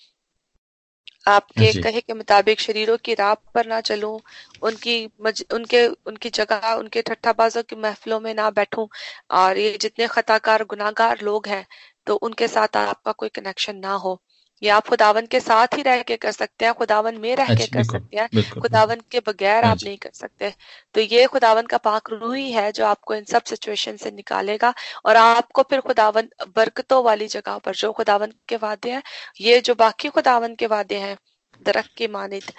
आपके 1.28 1.72
कहे 1.74 2.00
के 2.00 2.14
मुताबिक 2.14 2.60
शरीरों 2.60 2.96
की 3.04 3.14
राह 3.14 3.34
पर 3.54 3.66
ना 3.66 3.80
चलूँ 3.82 4.20
उनकी 4.62 4.96
मज, 5.22 5.44
उनके 5.54 5.86
उनकी 5.88 6.30
जगह 6.32 6.72
उनके 6.74 7.02
ठट्ठाबाजों 7.02 7.62
की 7.64 7.76
महफिलों 7.78 8.20
में 8.20 8.32
ना 8.34 8.48
बैठूं। 8.52 8.86
और 9.34 9.58
ये 9.58 9.76
जितने 9.80 10.06
खताकार 10.08 10.64
गुनागार 10.66 11.20
लोग 11.22 11.46
हैं 11.48 11.64
तो 12.06 12.14
उनके 12.22 12.48
साथ 12.48 12.76
आपका 12.78 13.12
कोई 13.14 13.28
कनेक्शन 13.30 13.76
ना 13.78 13.94
हो। 13.96 14.20
ये 14.62 14.70
आप 14.70 14.88
खुदावन 14.88 15.26
के 15.26 15.40
साथ 15.40 15.76
ही 15.76 15.82
रह 15.82 16.02
के 16.02 16.16
कर 16.16 16.32
सकते 16.32 16.64
हैं 16.64 16.74
खुदावन 16.74 17.16
में 17.16 17.34
रह 17.36 17.54
के 17.54 17.66
कर 17.66 17.84
सकते 17.84 18.16
हैं 18.16 18.50
खुदावन 18.60 19.00
के 19.10 19.20
बगैर 19.20 19.64
आप 19.64 19.78
नहीं 19.84 19.96
कर 19.96 20.10
सकते। 20.14 20.52
तो 20.94 21.00
ये 21.00 21.26
खुदावन 21.26 21.66
का 21.66 21.78
पाक 21.78 22.10
रू 22.10 22.32
ही 22.32 22.50
है 22.52 22.70
जो 22.72 22.86
आपको 22.86 23.14
इन 23.14 23.24
सब 23.24 23.42
सिचुएशन 23.44 23.96
से 23.96 24.10
निकालेगा 24.10 24.72
और 25.04 25.16
आपको 25.16 25.62
फिर 25.62 25.80
खुदावन 25.80 26.28
बरकतों 26.56 27.02
वाली 27.04 27.26
जगह 27.28 27.58
पर 27.58 27.74
जो 27.74 27.92
खुदावन 27.92 28.32
के 28.48 28.56
वादे 28.56 28.90
हैं 28.90 29.02
ये 29.40 29.60
जो 29.60 29.74
बाकी 29.74 30.08
खुदावन 30.08 30.54
के 30.54 30.66
वादे 30.66 30.98
हैं 30.98 31.16
दरख्त 31.62 31.90
की 31.96 32.06
मानित 32.08 32.52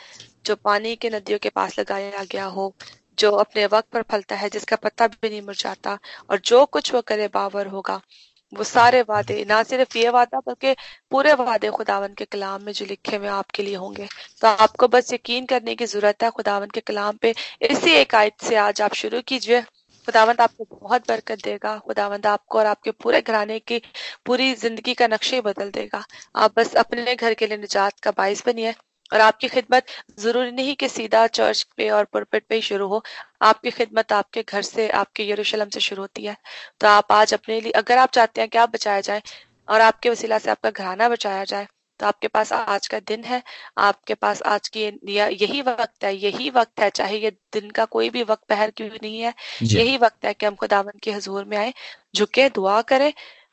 जो 0.45 0.55
पानी 0.55 0.95
के 0.95 1.09
नदियों 1.09 1.39
के 1.39 1.49
पास 1.49 1.79
लगाया 1.79 2.23
गया 2.23 2.45
हो 2.47 2.73
जो 3.19 3.31
अपने 3.33 3.65
वक्त 3.65 3.87
पर 3.93 4.01
फलता 4.01 4.35
है 4.35 4.49
जिसका 4.49 4.75
पत्ता 4.75 5.07
भी 5.07 5.29
नहीं 5.29 5.41
मुरझाता 5.41 5.97
और 6.29 6.39
जो 6.45 6.65
कुछ 6.65 6.93
वो 6.93 7.01
करे 7.01 7.27
बावर 7.27 7.67
होगा 7.67 7.99
वो 8.53 8.63
सारे 8.65 9.01
वादे, 9.03 9.43
ना 9.45 9.61
सिर्फ़ 9.63 9.97
ये 9.97 10.09
वादा, 10.11 10.39
बल्कि 10.41 10.73
पूरे 11.11 11.33
वादे 11.35 11.69
खुदावन 11.71 12.13
के 12.13 12.25
कलाम 12.27 12.63
में 12.63 12.71
जो 12.73 12.85
लिखे 12.85 13.15
हुए 13.15 13.27
आपके 13.29 13.63
लिए 13.63 13.75
होंगे। 13.77 14.07
तो 14.41 14.47
आपको 14.47 14.87
बस 14.89 15.13
यकीन 15.13 15.45
करने 15.45 15.75
की 15.75 15.85
ज़रूरत 15.87 16.23
है, 16.23 16.29
खुदावन 16.31 16.69
के 16.69 16.81
कलाम 16.81 17.17
पे 17.17 17.33
इसी 17.69 17.91
एक 17.93 18.15
आयत 18.15 18.41
से 18.43 18.55
आज 18.57 18.81
आप 18.81 18.93
शुरू 18.95 19.21
कीजिए। 19.27 19.61
खुदावंद 20.07 20.41
आपको 20.41 20.65
बहुत 20.73 21.07
बरकत 21.07 21.43
देगा 21.43 21.77
खुदावंद 21.79 22.25
आपको 22.27 22.57
और 22.59 22.65
आपके 22.65 22.91
पूरे 22.93 23.21
घराने 23.21 23.59
की 23.61 23.81
पूरी 24.25 24.53
ज़िंदगी 24.55 24.93
का 24.93 25.07
नक्शे 25.07 25.41
बदल 25.41 25.71
देगा। 25.71 26.03
आप 26.35 26.53
बस 26.57 26.75
अपने 26.77 27.15
घर 27.15 27.33
के 27.33 27.47
लिए 27.47 27.57
निजात 27.57 27.99
का 27.99 28.11
बाइस 28.17 28.43
बनिए। 28.45 28.73
और 29.11 29.21
आपकी 29.21 29.47
खिदमत 29.49 29.85
ज़रूरी 30.19 30.51
नहीं 30.51 30.75
कि 30.75 30.89
सीधा 30.89 31.25
चर्च 31.29 31.63
पे 31.77 31.89
और 31.89 32.05
पुरपिट 32.05 32.45
पे 32.49 32.55
ही 32.55 32.61
शुरू 32.61 32.87
हो। 32.87 33.01
आपकी 33.43 33.71
खिदमत 33.71 34.11
आपके 34.13 34.43
घर 34.43 34.61
से 34.63 34.87
आपके 34.91 35.29
यरूशलेम 35.29 35.69
से 35.69 35.79
शुरू 35.81 36.01
होती 36.01 36.25
है। 36.25 36.35
तो 36.81 36.87
आप 36.87 37.11
आज 37.13 37.33
अपने 37.33 37.59
लिए 37.61 37.71
अगर 37.73 37.97
आप 37.97 38.11
चाहते 38.11 38.41
हैं 38.41 38.49
कि 38.49 38.57
आप 38.57 38.73
बचाया 38.73 39.01
जाए 39.01 39.21
और 39.67 39.81
आपके 39.81 40.09
वसीला 40.09 40.37
से 40.37 40.51
आपका 40.51 40.69
घराना 40.71 41.09
बचाया 41.09 41.43
जाए 41.45 41.67
तो 41.99 42.05
आपके 42.07 42.27
पास 42.29 42.51
आज 42.53 42.87
का 42.87 42.99
दिन 43.01 43.23
है। 43.23 43.41
आपके 43.79 44.13
पास 44.15 44.41
आज 44.43 44.67
की 44.67 44.83
यही 45.09 45.61
वक्त 45.61 46.03
है 46.03 46.15
यही 46.15 46.49
वक्त 46.49 46.79
है 46.79 46.89
चाहे 46.91 47.17
ये 47.17 47.31
दिन 47.53 47.69
का 47.71 47.85
कोई 47.87 48.09
भी 48.09 48.23
वक्त 48.23 48.43
पहर 48.49 48.71
क्यों 48.71 48.89
नहीं 48.93 49.19
है। 49.21 49.33
यही 49.63 49.97
वक्त 49.97 50.25
है 50.25 50.33
कि 50.33 50.45
हम 50.45 50.55
खुदावन 50.55 50.99
के 51.03 51.11
हजूर 51.11 51.45
में 51.45 51.57
आए 51.57 51.73
झुके 52.15 52.49
दुआ 52.49 52.81
करें 52.83 53.11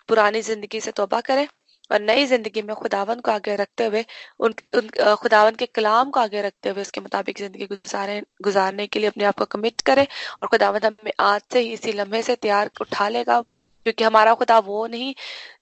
पुरानी 0.09 0.42
ज़िंदगी 0.42 0.81
से 0.81 0.90
तोबा 0.92 1.21
करें। 1.23 1.47
और 1.90 2.01
नई 2.03 2.27
ज़िंदगी 2.27 2.62
में 2.62 2.75
खुदावन 2.77 3.20
को 3.20 3.31
आगे 3.31 3.57
रखते 3.57 3.87
हुए 3.87 4.05
उन, 4.40 4.55
उन 4.75 4.88
खुदावन 5.16 5.55
के 5.55 5.66
कलाम 5.68 6.11
को 6.11 6.20
आगे 6.20 6.42
रखते 6.42 6.68
हुए 6.68 6.83
उसके 6.83 7.01
मुताबिक 7.01 7.38
ज़िंदगी 7.38 7.66
गुजारे 7.66 8.20
गुजारने 8.42 8.87
के 8.87 8.99
लिए 8.99 9.09
अपने 9.09 9.25
आप 9.25 9.38
को 9.38 9.44
कमिट 9.46 9.81
करे 9.83 10.07
और 10.42 10.49
खुदावन 10.49 10.81
हमें 10.87 11.12
आज 11.20 11.40
से 11.53 11.61
ही 11.61 11.72
इसी 11.72 11.92
लम्हे 11.94 12.22
से 12.22 12.37
तैयार 12.37 12.70
उठा 12.81 13.09
लेगा। 13.11 13.40
क्योंकि 13.87 14.05
हमारा 14.05 14.33
खुदा 14.35 14.59
वो 14.61 14.87
नहीं 14.87 15.14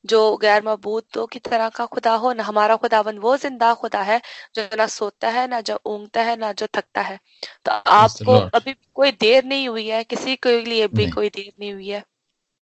जो 0.07 0.21
गैर 0.39 0.63
मबूतों 0.67 1.27
की 1.29 1.39
तरह 1.41 1.69
का 1.71 1.87
खुदा 1.89 2.15
हो 2.17 2.33
ना 2.35 2.43
हमारा 2.45 2.77
खुदावन 2.77 3.19
वो 3.21 3.37
ज़िंदा 3.39 3.73
खुदा 3.77 4.03
है 4.03 4.21
जो 4.57 4.69
ना 4.79 4.87
सोता 4.89 5.31
है 5.31 5.47
ना 5.49 5.61
जो 5.63 5.79
ऊँगता 5.87 6.23
है 6.25 6.37
ना 6.39 6.53
जो 6.55 6.67
थकता 6.77 7.03
है। 7.03 7.19
तो 7.67 7.73
आपको 7.73 8.39
अभी 8.55 8.75
कोई 8.95 9.13
देर 9.15 9.45
नहीं 9.47 9.69
हुई 9.69 9.87
है 9.89 10.03
किसी 10.07 10.37
के 10.39 10.61
लिए 10.65 10.89
भी 10.91 11.07
कोई 11.09 11.29
देर 11.31 11.53
नहीं 11.61 11.73
हुई 11.75 11.89
है। 11.89 12.05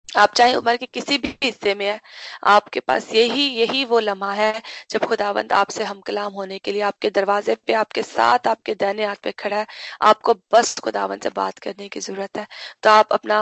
आप 0.10 0.34
चाहे 0.36 0.54
उम्र 0.56 0.76
के 0.78 0.86
किसी 0.88 1.18
भी 1.18 1.28
हिस्से 1.44 1.74
में 1.76 1.86
है 1.86 2.00
आपके 2.48 2.80
पास 2.80 3.12
यही 3.14 3.46
यही 3.56 3.84
वो 3.86 4.00
लम्हा 4.00 4.32
है 4.34 4.62
जब 4.92 5.06
खुदावंद 5.06 5.54
आपसे 5.54 5.84
हम 5.84 6.00
कलाम 6.02 6.34
होने 6.34 6.58
के 6.60 6.72
लिए 6.72 6.82
आपके 6.84 7.10
दरवाजे 7.10 7.56
पे 7.68 7.74
आपके 7.76 8.04
साथ 8.04 8.48
आपके 8.48 8.76
दैने 8.76 9.06
हाथ 9.06 9.16
पे 9.24 9.32
खड़ा 9.40 9.58
है 9.58 9.66
आपको 10.04 10.34
बस 10.54 10.78
खुदावंद 10.80 11.22
से 11.24 11.30
बात 11.36 11.60
करने 11.60 11.88
की 11.90 12.00
ज़रूरत 12.00 12.38
है। 12.38 12.48
तो 12.84 12.90
आप 12.90 13.14
अपना 13.14 13.40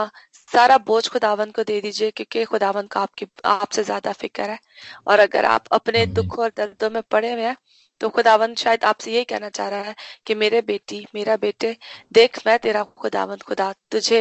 सारा 0.48 0.78
बोझ 0.86 1.06
खुदावन 1.08 1.50
को 1.50 1.62
दे 1.64 1.80
दीजिए 1.80 2.10
क्योंकि 2.10 2.44
खुदावन 2.46 2.86
को 2.86 3.00
आपकी 3.00 3.26
आपसे 3.46 3.82
ज़्यादा 3.84 4.12
फ़िक्र 4.14 4.50
है। 4.50 4.58
और 5.06 5.18
अगर 5.20 5.44
आप 5.46 5.64
अपने 5.72 6.04
दुख 6.08 6.38
और 6.38 6.52
दर्दों 6.56 6.90
में 6.90 7.02
पड़े 7.10 7.32
हुए 7.32 7.42
हैं 7.42 7.56
तो 8.00 8.08
खुदावंद 8.10 8.56
शायद 8.56 8.84
आपसे 8.84 9.12
यही 9.12 9.24
कहना 9.24 9.48
चाह 9.50 9.68
रहा 9.68 9.82
है 9.82 9.94
कि 10.26 10.34
मेरे 10.36 10.60
बेटी 10.64 11.04
मेरा 11.14 11.36
बेटे 11.38 11.76
देख 12.12 12.40
मैं 12.46 12.58
तेरा 12.58 12.82
खुदावंद 12.98 13.42
खुदा 13.42 13.72
तुझे 13.90 14.20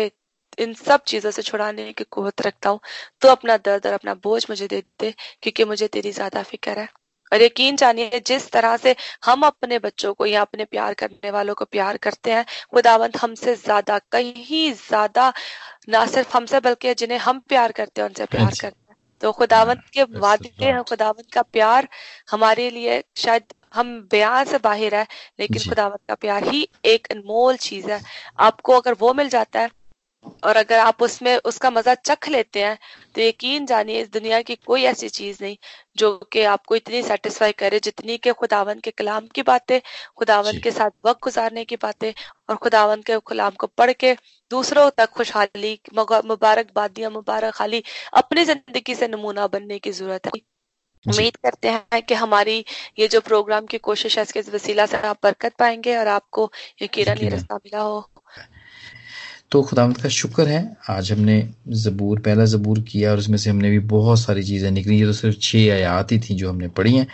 इन 0.60 0.74
सब 0.76 1.04
चीज़ों 1.08 1.32
से 1.32 1.42
छुड़ाने 1.42 1.92
की 1.94 2.04
कुवत 2.06 2.42
रखता 2.42 2.70
हूँ। 2.70 2.80
तो 3.22 3.30
अपना 3.30 3.58
दर्द 3.60 3.88
और 3.88 3.94
अपना 3.94 4.14
बोझ 4.24 4.46
मुझे 4.50 4.68
दे 4.68 4.82
दे 5.02 5.14
क्योंकि 5.44 5.64
मुझे 5.66 5.88
तेरी 5.90 6.12
ज़्यादा 6.12 6.44
फ़िक्र 6.44 6.80
है। 6.80 6.88
और 7.32 7.42
यकीन 7.42 7.76
जानिए 7.76 8.20
जिस 8.28 8.50
तरह 8.52 8.76
से 8.78 8.96
हम 9.26 9.42
अपने 9.44 9.80
बच्चों 9.80 10.14
को 10.14 10.26
या 10.26 10.42
अपने 10.42 10.66
प्यार 10.66 10.94
करने 10.94 11.32
वालों 11.32 11.54
को 11.56 11.66
प्यार 11.66 11.98
करते 11.98 12.32
हैं 12.32 12.46
खुदावंत 12.74 13.18
हमसे 13.18 13.56
ज़्यादा 13.56 13.98
कहीं 14.12 14.72
ज़्यादा 14.74 15.32
ना 15.90 16.06
सिर्फ़ 16.08 16.38
हमसे 16.38 16.60
बल्कि 16.60 16.94
जिन्हें 16.96 17.18
हम 17.20 17.40
प्यार 17.50 17.72
करते 17.72 18.02
हैं 18.02 18.08
उनसे 18.08 18.26
प्यार 18.28 18.56
करते 18.56 18.92
हैं। 18.92 18.96
तो 19.22 19.32
खुदावंत 19.32 19.82
के 19.94 20.04
वादे 20.20 20.50
हैं 20.62 20.84
खुदावंत 20.84 21.32
का 21.34 21.42
प्यार 21.44 21.88
हमारे 22.32 22.70
लिए 22.70 23.04
शायद 23.18 23.44
हम 23.74 24.00
बयान 24.12 24.46
से 24.46 24.58
बाहर 24.60 24.96
है 24.96 25.06
लेकिन 25.40 25.64
खुदावंत 25.64 26.00
का 26.10 26.16
प्यार 26.16 26.44
ही 26.46 26.68
एक 26.86 27.08
अनमोल 27.12 27.58
चीज़ 27.60 27.90
है। 27.92 28.02
आपको 28.40 28.74
अगर 28.74 28.94
वो 29.00 29.14
मिल 29.14 29.30
जाता 29.30 29.60
है 29.62 29.70
और 30.44 30.58
अगर 30.58 30.80
आप 30.80 31.02
उसमें 31.02 31.36
उसका 31.46 31.70
मज़ा 31.70 31.94
चख 31.98 32.28
लेते 32.30 32.64
हैं 32.64 32.78
तो 33.16 33.22
यकीन 33.22 33.66
जानिए 33.66 34.02
इस 34.02 34.12
दुनिया 34.12 34.42
की 34.42 34.56
कोई 34.66 34.84
ऐसी 34.86 35.10
चीज़ 35.10 35.38
नहीं 35.44 35.56
जो 35.98 36.12
कि 36.34 36.42
आपको 36.46 36.76
इतनी 36.76 37.02
सेटिस्फाई 37.04 37.52
करे 37.60 37.80
जितनी 37.80 38.18
के 38.18 38.32
खुदावन 38.34 38.80
के 38.80 38.92
कलाम 38.92 39.28
की 39.36 39.42
बातें 39.44 39.80
खुदावन 40.18 40.60
के 40.60 40.72
साथ 40.72 40.92
वक्त 41.06 41.20
गुजारने 41.24 41.66
की 41.66 41.76
बातें 41.84 42.12
और 42.50 42.56
खुदावन 42.58 43.02
के 43.02 43.20
कलाम 43.28 43.52
को 43.60 43.68
पढ़ 43.78 43.92
के 43.94 44.14
दूसरों 44.52 44.90
तक 44.98 45.10
खुशहाली 45.12 45.80
मुबारकबादियाँ 45.96 47.12
मुबारक 47.12 47.54
खाली 47.56 47.84
अपनी 48.16 48.44
ज़िंदगी 48.46 48.96
से 48.96 49.08
नमूना 49.08 49.48
बनने 49.48 49.80
की 49.80 49.92
ज़रूरत 49.92 50.28
है। 50.28 50.32
उम्मीद 51.06 51.36
करते 51.38 51.70
हैं 51.70 52.02
कि 52.04 52.14
हमारी 52.16 52.64
ये 53.00 53.08
जो 53.08 53.22
प्रोग्राम 53.22 53.66
की 53.68 53.78
कोशिश 53.80 54.18
है 54.18 54.24
इसके 54.24 54.42
वसीला 54.52 54.86
से 54.86 54.98
आप 55.08 55.20
बरकत 55.24 55.56
पाएँगे 55.60 55.96
और 55.98 56.08
आपको 56.10 56.52
यकीन 56.82 57.30
रास्ता 57.30 57.56
मिला 57.56 57.82
हो। 57.82 58.00
तो 59.52 59.62
खुदावंत 59.64 59.98
का 60.02 60.10
शुक्र 60.10 60.48
है, 60.48 60.76
आज 60.90 61.12
हमने 61.12 61.48
ज़बूर, 61.70 62.20
पहला 62.20 62.46
ज़बूर 62.46 62.80
किया 62.82 63.12
और 63.12 63.18
उसमें 63.18 63.38
से 63.38 63.50
हमने 63.50 63.70
भी 63.70 63.80
बहुत 63.90 64.20
सारी 64.20 64.44
चीज़ें 64.44 64.70
निकली 64.72 65.00
ये 65.00 65.06
तो 65.06 65.14
सिर्फ़ 65.14 65.38
छः 65.42 65.72
आयात 65.74 66.12
ही 66.12 66.20
थी 66.20 66.36
जो 66.36 66.50
हमने 66.50 66.68
पढ़ी 66.70 66.96
हैं। 66.96 67.08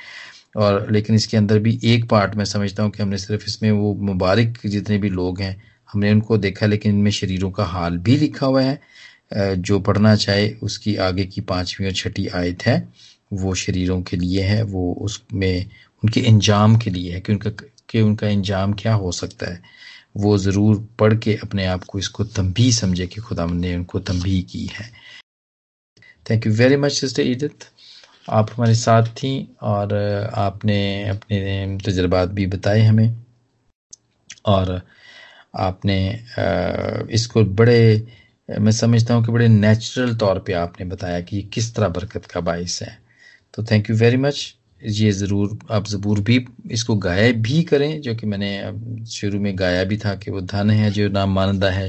और 0.58 0.91
लेकिन 0.91 1.15
इसके 1.15 1.38
अंदर 1.38 1.60
भी 1.60 1.80
एक 1.86 2.08
पार्ट 2.10 2.36
मैं 2.36 2.46
समझता 2.46 2.84
हूँ 2.84 2.91
कि 2.91 3.04
हमने 3.04 3.17
सिर्फ़ 3.17 3.46
इसमें 3.48 3.70
वो 3.72 3.94
मुबारक 4.04 4.58
जितने 4.65 4.98
भी 4.98 5.10
लोग 5.10 5.39
हैं, 5.41 5.56
हमने 5.89 6.12
उनको 6.12 6.38
देखा, 6.38 6.65
लेकिन 6.65 6.96
इनमें 6.96 7.12
शरीरों 7.12 7.52
का 7.52 7.65
हाल 7.65 7.98
भी 8.00 8.17
लिखा 8.17 8.46
हुआ 8.46 8.62
है। 8.62 8.80
जो 9.34 9.80
पढ़ना 9.80 10.15
चाहे 10.15 10.50
उसकी 10.63 10.96
आगे 11.02 11.26
की 11.26 11.41
पाँचवीं 11.44 11.88
और 11.88 11.94
छठी 11.94 12.28
आयत 12.28 12.65
है, 12.65 12.88
वो 13.34 13.54
शरीरों 13.56 14.02
के 14.02 14.17
लिए 14.17 14.41
है, 14.44 14.62
वो 14.63 14.94
उसमें 15.02 15.65
उनके 16.04 16.20
इंजाम 16.22 16.76
के 16.78 16.89
लिए 16.89 17.13
है 17.13 17.22
कि 17.22 17.34
उनका 17.34 17.50
कि 17.89 18.02
उनका 18.02 18.28
इंजाम 18.30 18.74
क्या 18.74 18.94
हो 18.94 19.12
सकता 19.12 19.52
है। 19.52 19.62
वो 20.15 20.38
ज़रूर 20.38 20.78
पढ़ 21.00 21.15
के 21.15 21.36
अपने 21.43 21.65
आप 21.65 21.84
को 21.84 22.00
इसको 22.00 22.24
तंबी 22.26 22.71
समझे 22.71 23.08
कि 23.08 23.21
खुदा 23.21 23.45
ने 23.45 23.76
उनको 23.76 24.00
तंबी 24.02 24.41
की 24.52 24.65
है। 24.74 24.89
Thank 26.26 26.45
you 26.47 26.54
very 26.54 26.76
much 26.78 26.91
sister 26.91 27.28
ईदत 27.28 27.65
आप 28.30 28.50
हमारे 28.52 28.76
साथ 28.76 29.08
थी 29.17 29.34
और 29.63 29.93
आपने 30.38 31.10
अपने 31.10 31.78
तजर्बात 31.86 32.30
भी 32.30 32.45
बताए 32.47 32.82
हमें। 32.82 33.15
और 34.45 34.82
आपने 35.60 35.97
इसको 37.13 37.43
बड़े, 37.56 38.08
मैं 38.50 38.71
समझता 38.71 39.13
हूँ 39.13 39.26
कि 39.26 39.32
बड़े 39.32 39.47
नेचुरल 39.47 40.15
तौर 40.15 40.39
पे 40.47 40.54
आपने 40.54 40.86
बताया 40.86 41.19
कि 41.21 41.36
ये 41.36 41.41
किस 41.54 41.74
तरह 41.76 41.88
बरकत 41.89 42.26
का 42.26 42.39
बायस 42.41 42.82
है। 42.84 42.97
तो 43.54 43.63
थैंक 43.63 43.89
यू 43.89 43.95
वेरी 43.95 44.17
मच 44.17 44.56
ये 44.83 45.11
ज़रूर 45.12 45.59
आप 45.70 45.87
ज़बूर 45.87 46.20
भी 46.20 46.44
इसको 46.70 46.96
गाया 46.96 47.31
भी 47.40 47.62
करें 47.62 48.01
जो 48.01 48.14
कि 48.14 48.27
मैंने 48.27 48.51
शुरू 49.11 49.40
में 49.40 49.57
गाया 49.59 49.85
भी 49.85 49.96
था 49.99 50.14
कि 50.14 50.31
वो 50.31 50.40
धन 50.42 50.70
है 50.70 50.90
जो 50.90 51.09
नाम 51.09 51.33
मानदा 51.33 51.70
है 51.70 51.88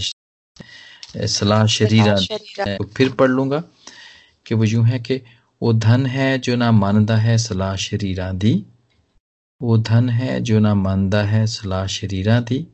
सलाह 1.30 1.66
शरीरा 1.70 2.16
तो 2.68 2.86
फिर 2.88 3.12
पढ़ 3.12 3.30
लूंगा 3.30 3.64
कि 4.46 4.56
वो 4.56 4.64
यूं 4.64 4.86
है 4.88 5.00
कि 5.00 5.22
वो 5.62 5.74
धन 5.76 6.06
है 6.06 6.38
जो 6.40 6.56
ना 6.56 6.72
मानदा 6.72 7.16
है 7.18 7.38
सलाह 7.38 7.76
शरीरा 7.76 8.32
दी 8.32 8.54
वो 9.62 9.78
धन 9.84 10.10
है 10.10 10.40
जो 10.42 10.60
ना 10.60 10.74
मानदा 10.76 11.22
है 11.24 11.46
सलाह 11.48 11.86
शरीरा 11.88 12.40
दी 12.42 12.66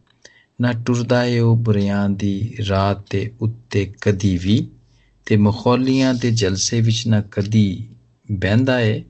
ना 0.59 0.71
टुरदा 0.83 1.21
है 1.21 1.39
ਉਹ 1.39 1.55
ਬੁਰਿਆਂ 1.57 2.09
ਦੀ 2.09 2.55
ਰਾਤ 2.69 3.05
ਦੇ 3.11 3.29
ਉੱਤੇ 3.41 3.85
ਕਦੀ 4.01 4.37
ਵੀ 4.37 4.67
ਤੇ 5.27 5.37
ਮਖੌਲੀਆਂ 5.37 6.13
ਦੇ 6.13 6.31
ਜਲਸੇ 6.31 6.81
ਵਿੱਚ 6.81 7.07
ਨਾ 7.07 7.21
ਕਦੀ 7.31 7.65
ਬਹਿੰਦਾ 8.31 8.79
ਏ 8.79 9.03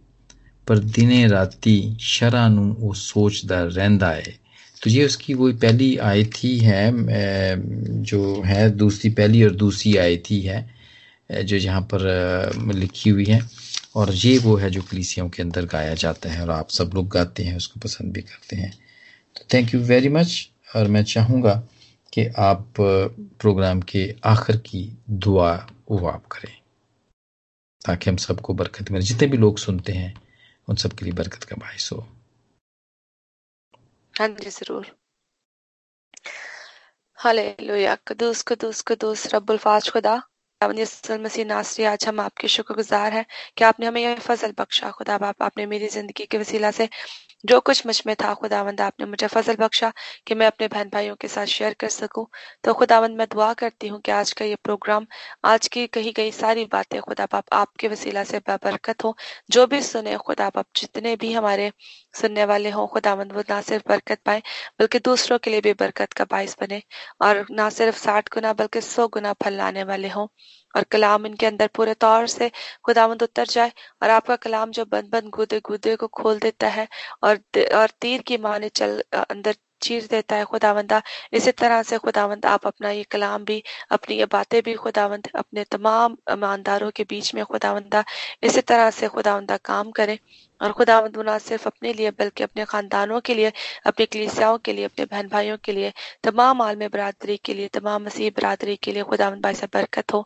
पर 0.69 0.79
दिने 0.79 1.27
राती 1.29 1.97
शरा 2.01 2.47
वो 2.49 2.93
सोचता 2.95 3.63
रहता 3.63 4.11
है। 4.11 4.35
तो 4.83 4.91
ये 4.91 5.05
उसकी 5.07 5.35
वो 5.35 5.53
पहली 5.63 5.97
आयत 5.99 6.33
ही 6.39 6.59
है 6.59 8.03
जो 8.03 8.43
है 8.43 8.69
दूसरी 8.73 9.11
पहली 9.11 9.43
और 9.45 9.55
दूसरी 9.57 9.97
आयत 9.97 10.31
ही 10.31 10.41
है 10.43 10.69
जो 11.31 11.57
यहाँ 11.57 11.81
पर 11.93 12.01
लिखी 12.75 13.11
हुई 13.11 13.25
है, 13.25 13.41
और 13.97 14.13
ये 14.15 14.37
वो 14.39 14.57
है 14.57 14.71
जो 14.71 14.83
कलीसियों 14.83 15.29
के 15.29 15.43
अंदर 15.43 15.65
गाया 15.67 15.95
जाता 15.95 16.31
है 16.31 16.43
और 16.43 16.51
आप 16.51 16.69
सब 16.71 16.91
लोग 16.95 17.09
गाते 17.09 17.45
हैं, 17.45 17.57
उसको 17.57 17.81
पसंद 17.81 18.13
भी 18.13 18.23
करते 18.23 18.57
हैं। 18.57 18.71
तो 19.37 19.45
थैंक 19.55 19.75
यू 19.75 19.81
वेरी 19.83 20.09
मच 20.11 20.49
और 20.77 20.89
मैं 20.89 21.03
चाहूँगा 21.05 21.55
कि 22.13 22.27
आप 22.39 22.75
प्रोग्राम 22.79 23.81
के 23.83 24.05
आखिर 24.27 24.57
की 24.67 24.83
दुआ 25.11 25.53
वो 25.91 26.07
आप 26.09 26.27
करें, 26.33 26.55
ताकि 27.83 28.11
हम 28.11 28.17
सबको 28.19 28.55
बरकत 28.55 28.91
मिले। 28.91 29.05
जितने 29.05 29.29
भी 29.29 29.37
लोग 29.39 29.59
सुनते 29.59 29.93
हैं 29.93 30.15
उन 30.69 30.77
सब 30.77 30.93
के 30.93 31.05
लिए 31.05 31.15
बरकत 31.15 31.45
का 31.45 31.57
बायस 31.57 31.89
हो। 31.93 32.07
हाँ 34.15 34.29
जी, 34.29 34.51
ज़रूर। 34.51 34.95
हालेलुया। 37.19 37.95
कदूस 38.09 38.43
कदूस 38.49 38.83
कदूस, 38.89 39.27
रब्बुल 39.35 39.59
फाज, 39.59 39.91
खुदा। 39.91 40.17
मसीह 40.61 41.45
नासरी, 41.45 41.85
आज 41.85 42.05
हम 42.09 42.21
आपके 42.21 42.49
शुक्रगुजार 42.49 43.13
हैं 43.13 43.25
कि 43.59 43.65
आपने 43.65 43.87
हमें 43.87 44.01
यह 44.03 44.15
फ़सल 44.21 44.53
बख्शा। 44.59 44.91
खुदा 44.91 45.19
बाप 45.19 45.43
आपने 45.43 45.67
मेरी 45.67 45.89
ज़िंदगी 45.89 46.27
के 46.27 46.39
वसीला 46.39 46.71
से 46.71 46.89
जो 47.45 47.61
कुछ 47.61 47.87
मुझमें 47.87 48.15
था, 48.17 48.33
खुदावंद, 48.35 48.81
आपने 48.81 49.07
मुझे 49.07 49.27
फजल 49.27 49.57
बख्शा 49.57 49.93
कि 50.27 50.35
मैं 50.35 50.47
अपने 50.47 50.69
बहन 50.69 50.89
भाइयों 50.89 51.17
के 51.17 51.29
साथ 51.29 51.47
शेयर 51.47 51.75
कर 51.75 51.89
सकूँ। 51.89 52.27
तो 52.65 52.75
खुदावंद, 52.75 53.17
मैं 53.17 53.27
दुआ 53.33 53.53
करती 53.55 53.89
हूँ 53.89 54.01
कि 54.01 54.13
आज 54.13 54.33
का 54.33 54.45
ये 54.45 54.55
प्रोग्राम, 54.65 55.07
आज 55.45 55.69
की 55.69 55.87
कही 55.87 56.13
गई 56.13 56.31
सारी 56.33 56.65
बातें, 56.65 57.01
खुदा 57.01 57.27
बाप 57.27 57.45
आपके 57.53 57.89
वसीला 57.89 58.25
से 58.25 58.39
बरकत 58.39 59.05
हो। 59.05 59.17
जो 59.51 59.67
भी 59.67 59.83
सुने, 59.83 60.17
खुदा 60.17 60.49
बाप 60.49 60.67
जितने 60.77 61.17
भी 61.17 61.33
हमारे 61.33 61.73
सुनने 62.15 62.45
वाले 62.45 62.71
हों, 62.71 62.87
खुदावंद, 62.87 63.33
वो 63.33 63.43
ना 63.51 63.61
सिर्फ़ 63.61 63.89
बरकत 63.89 64.21
पाए, 64.25 64.43
बल्कि 64.81 64.99
दूसरों 64.99 65.39
के 65.39 65.51
लिए 65.51 65.61
भी 65.61 65.73
बरकत 65.73 66.13
का 66.13 66.25
बायस 66.25 66.57
बने। 66.61 66.83
और 67.23 67.47
ना 67.51 67.71
सिर्फ़ 67.71 67.99
साठ 67.99 68.29
गुना, 68.35 68.53
बल्कि 68.53 68.81
सौ 68.81 69.09
गुना 69.09 69.33
फल 69.33 69.55
लाने 69.55 69.85
वाले 69.85 70.09
हों। 70.09 70.27
और 70.75 70.83
कलाम 70.93 71.27
इनके 71.27 71.47
अंदर 71.47 71.67
पूरे 71.75 71.95
तौर 71.97 72.27
से 72.29 72.51
खुदावंद 72.85 73.23
उतर 73.23 73.47
जाए 73.49 73.73
और 74.03 74.11
आपका 74.11 74.37
कलाम 74.39 74.71
जो 74.73 74.85
बंद 74.87 75.11
बंद 75.13 75.31
गुदे 75.37 75.61
गुदे 75.67 75.97
को 75.97 76.07
खोल 76.15 76.39
देता 76.41 76.69
है 76.71 76.89
और 77.23 77.41
और 77.77 77.91
तीर 78.01 78.23
की 78.27 78.37
माने 78.39 78.69
चल, 78.71 79.01
अंदर 79.15 79.57
चीर 79.83 80.07
देता 80.11 80.37
है 80.37 80.45
खुदावंदा। 80.45 81.03
इसी 81.33 81.53
तरह 81.53 81.83
से 81.83 81.99
खुदावंद 81.99 82.47
आप 82.47 82.67
अपना 82.67 82.91
ये 82.91 83.03
कलाम 83.03 83.45
भी, 83.45 83.63
अपनी 83.91 84.17
ये 84.17 84.27
बातें 84.27 84.63
भी 84.63 84.75
खुदावंद 84.75 85.29
अपने 85.35 85.65
तमाम 85.65 86.17
ईमानदारों 86.31 86.91
के 86.91 87.05
बीच 87.05 87.35
में 87.35 87.45
खुदावंदा, 87.45 88.05
इसी 88.43 88.61
तरह 88.61 88.91
से 88.91 89.09
खुदावंदा 89.09 89.57
काम 89.57 89.91
करें। 89.91 90.19
और 90.63 90.73
खुदावंद 90.73 91.17
ना 91.17 91.39
सिर्फ़ 91.39 91.67
अपने 91.67 91.93
लिए 91.93 92.11
बल्कि 92.11 92.43
अपने 92.43 92.65
खानदानों 92.65 93.21
के 93.21 93.35
लिए, 93.35 93.53
अपनी 93.87 94.07
कलीसियाओं 94.07 94.59
के 94.59 94.73
लिए, 94.73 94.85
अपने 94.85 95.05
बहन 95.05 95.29
भाइयों 95.29 95.57
के 95.65 95.73
लिए, 95.73 95.93
तमाम 96.23 96.63
आलम 96.63 96.89
बरदरी 96.89 97.37
के 97.37 97.55
लिए, 97.55 97.69
तमाम 97.69 98.05
मसीह 98.05 98.31
बरदरी 98.31 98.77
के 98.77 98.93
लिए 98.93 99.03
खुदावंद 99.03 99.43
भाई 99.43 99.55
से 99.55 99.67
बरकत 99.67 100.13
हो। 100.13 100.23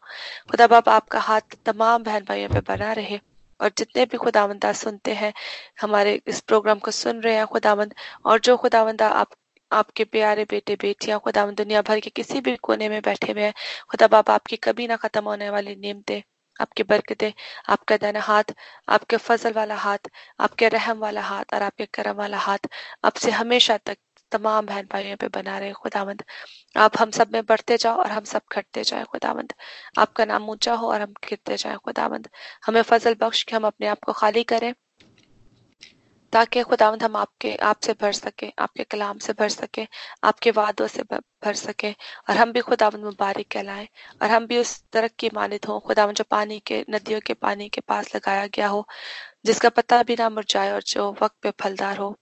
खुदा 0.50 0.66
बाप, 0.66 0.88
आपका 0.88 1.20
हाथ 1.20 1.40
तमाम 1.66 2.02
बहन 2.02 2.24
भाइयों 2.28 2.48
पर 2.48 2.60
बना 2.60 2.92
रहे 2.92 3.20
और 3.60 3.70
जितने 3.78 4.04
भी 4.06 4.16
खुदावंदा 4.16 4.72
सुनते 4.72 5.12
हैं, 5.12 5.32
हमारे 5.80 6.20
इस 6.26 6.40
प्रोग्राम 6.40 6.78
को 6.78 6.90
सुन 6.90 7.20
रहे 7.20 7.34
हैं 7.34 7.46
खुदावंद 7.46 7.94
और 8.26 8.40
जो 8.40 8.56
खुदावंदा 8.56 9.08
आप 9.08 9.28
आपके 9.72 10.04
प्यारे 10.04 10.44
बेटे, 10.44 10.76
बेटियाँ, 10.76 11.18
खुदा 11.20 11.46
दुनिया 11.52 11.82
भर 11.82 12.00
के 12.00 12.10
किसी 12.10 12.40
भी 12.40 12.56
कोने 12.56 12.88
में 12.88 13.00
बैठे 13.02 13.32
हुए 13.32 13.42
हैं। 13.42 13.54
खुदा 13.90 14.06
बाप, 14.06 14.30
आपकी 14.30 14.56
कभी 14.56 14.86
ना 14.86 14.96
खत्म 14.96 15.24
होने 15.24 15.50
वाली 15.50 15.76
नियमतें 15.76 16.22
आपकी 16.60 16.82
बरकतें, 16.82 17.32
आपका 17.68 17.96
दाना 17.96 18.20
हाथ, 18.20 18.52
आपके 18.88 19.16
फजल 19.16 19.52
वाला 19.52 19.74
हाथ, 19.76 20.08
आपके 20.40 20.68
रहम 20.68 20.98
वाला 20.98 21.20
हाथ 21.22 21.54
और 21.54 21.62
आपके 21.62 21.86
करम 21.86 22.16
वाला 22.16 22.38
हाथ 22.38 22.68
आपसे 23.04 23.30
हमेशा 23.30 23.76
तक 23.76 23.98
तमाम 24.32 24.66
बहन 24.66 24.86
भाइयों 24.92 25.16
पे 25.16 25.28
बना 25.28 25.58
रहे। 25.58 25.72
खुदावंद, 25.72 26.22
आप 26.76 26.98
हम 26.98 27.10
सब 27.10 27.32
में 27.32 27.42
बढ़ते 27.46 27.76
जाओ 27.76 27.96
और 27.96 28.10
हम 28.10 28.24
सब 28.24 28.42
घटते 28.52 28.84
जाए। 28.84 29.04
खुदावंद, 29.04 29.52
आपका 29.98 30.24
नाम 30.24 30.48
ऊँचा 30.50 30.74
हो 30.74 30.88
और 30.88 31.00
हम 31.00 31.12
गिरते 31.28 31.56
जाए। 31.56 31.76
खुदावंद, 31.76 32.28
हमें 32.66 32.82
फजल 32.82 33.16
बख्श 33.20 33.42
के 33.42 33.56
हम 33.56 33.66
अपने 33.66 33.86
आप 33.86 34.04
को 34.06 34.12
खाली 34.12 34.44
करें। 34.44 34.72
ताकि 36.32 36.62
खुदावंद 36.62 37.02
हम 37.02 37.16
आपके, 37.16 37.54
आपसे 37.56 37.92
भर 37.92 38.12
सके, 38.12 38.52
आपके 38.58 38.84
कलाम 38.84 39.18
से 39.18 39.32
भर 39.32 39.48
सके, 39.48 39.86
आपके 40.24 40.50
वादों 40.50 40.86
से 40.86 41.02
भर 41.02 41.54
सके, 41.54 41.90
और 42.30 42.36
हम 42.36 42.52
भी 42.52 42.60
खुदावंद 42.60 43.04
मुबारक 43.04 43.46
कहलाएँ, 43.50 43.88
और 44.22 44.28
हम 44.28 44.46
भी 44.46 44.58
उस 44.58 44.82
तरक 44.92 45.12
की 45.18 45.30
मानित 45.34 45.68
हों 45.68 45.80
खुदावंद 45.80 46.16
जो 46.16 46.24
पानी 46.30 46.58
के, 46.60 46.84
नदियों 46.90 47.20
के 47.20 47.34
पानी 47.34 47.68
के 47.68 47.80
पास 47.80 48.14
लगाया 48.16 48.46
गया 48.46 48.68
हो, 48.68 48.86
जिसका 49.46 49.68
पता 49.68 50.02
भी 50.02 50.16
ना 50.18 50.30
मुरझाए 50.30 50.72
और 50.72 50.82
जो 50.86 51.10
वक्त 51.22 51.36
पे 51.42 51.50
फलदार 51.62 51.98
हो। 51.98 52.16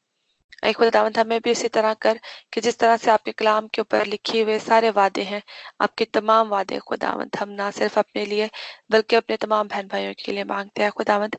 ऐ 0.65 0.73
खुदावंद 0.73 1.19
हमें 1.19 1.41
भी 1.41 1.51
इसी 1.51 1.69
तरह 1.69 1.95
कर 1.95 2.21
कि 2.53 2.61
जिस 2.61 2.79
तरह 2.79 2.97
से 2.97 3.11
आपके 3.11 3.33
कलाम 3.33 3.69
के 3.69 3.81
ऊपर 3.83 4.07
लिखे 4.07 4.43
हुए 4.43 4.59
सारे 4.59 4.91
वादे 4.91 5.23
हैं, 5.23 5.43
आपके 5.81 6.05
तमाम 6.05 6.49
वादे 6.49 6.79
खुदावंद 6.79 7.37
हम 7.41 7.49
ना 7.51 7.71
सिर्फ़ 7.71 7.99
अपने 7.99 8.25
लिए, 8.27 8.51
बल्कि 8.91 9.17
अपने 9.17 9.37
तमाम 9.37 9.69
बहन 9.69 9.89
भाइयों 9.89 10.15
के 10.25 10.33
लिए 10.33 10.45
मांगते 10.45 10.83
हैं। 10.83 10.91
खुदावंद 10.93 11.37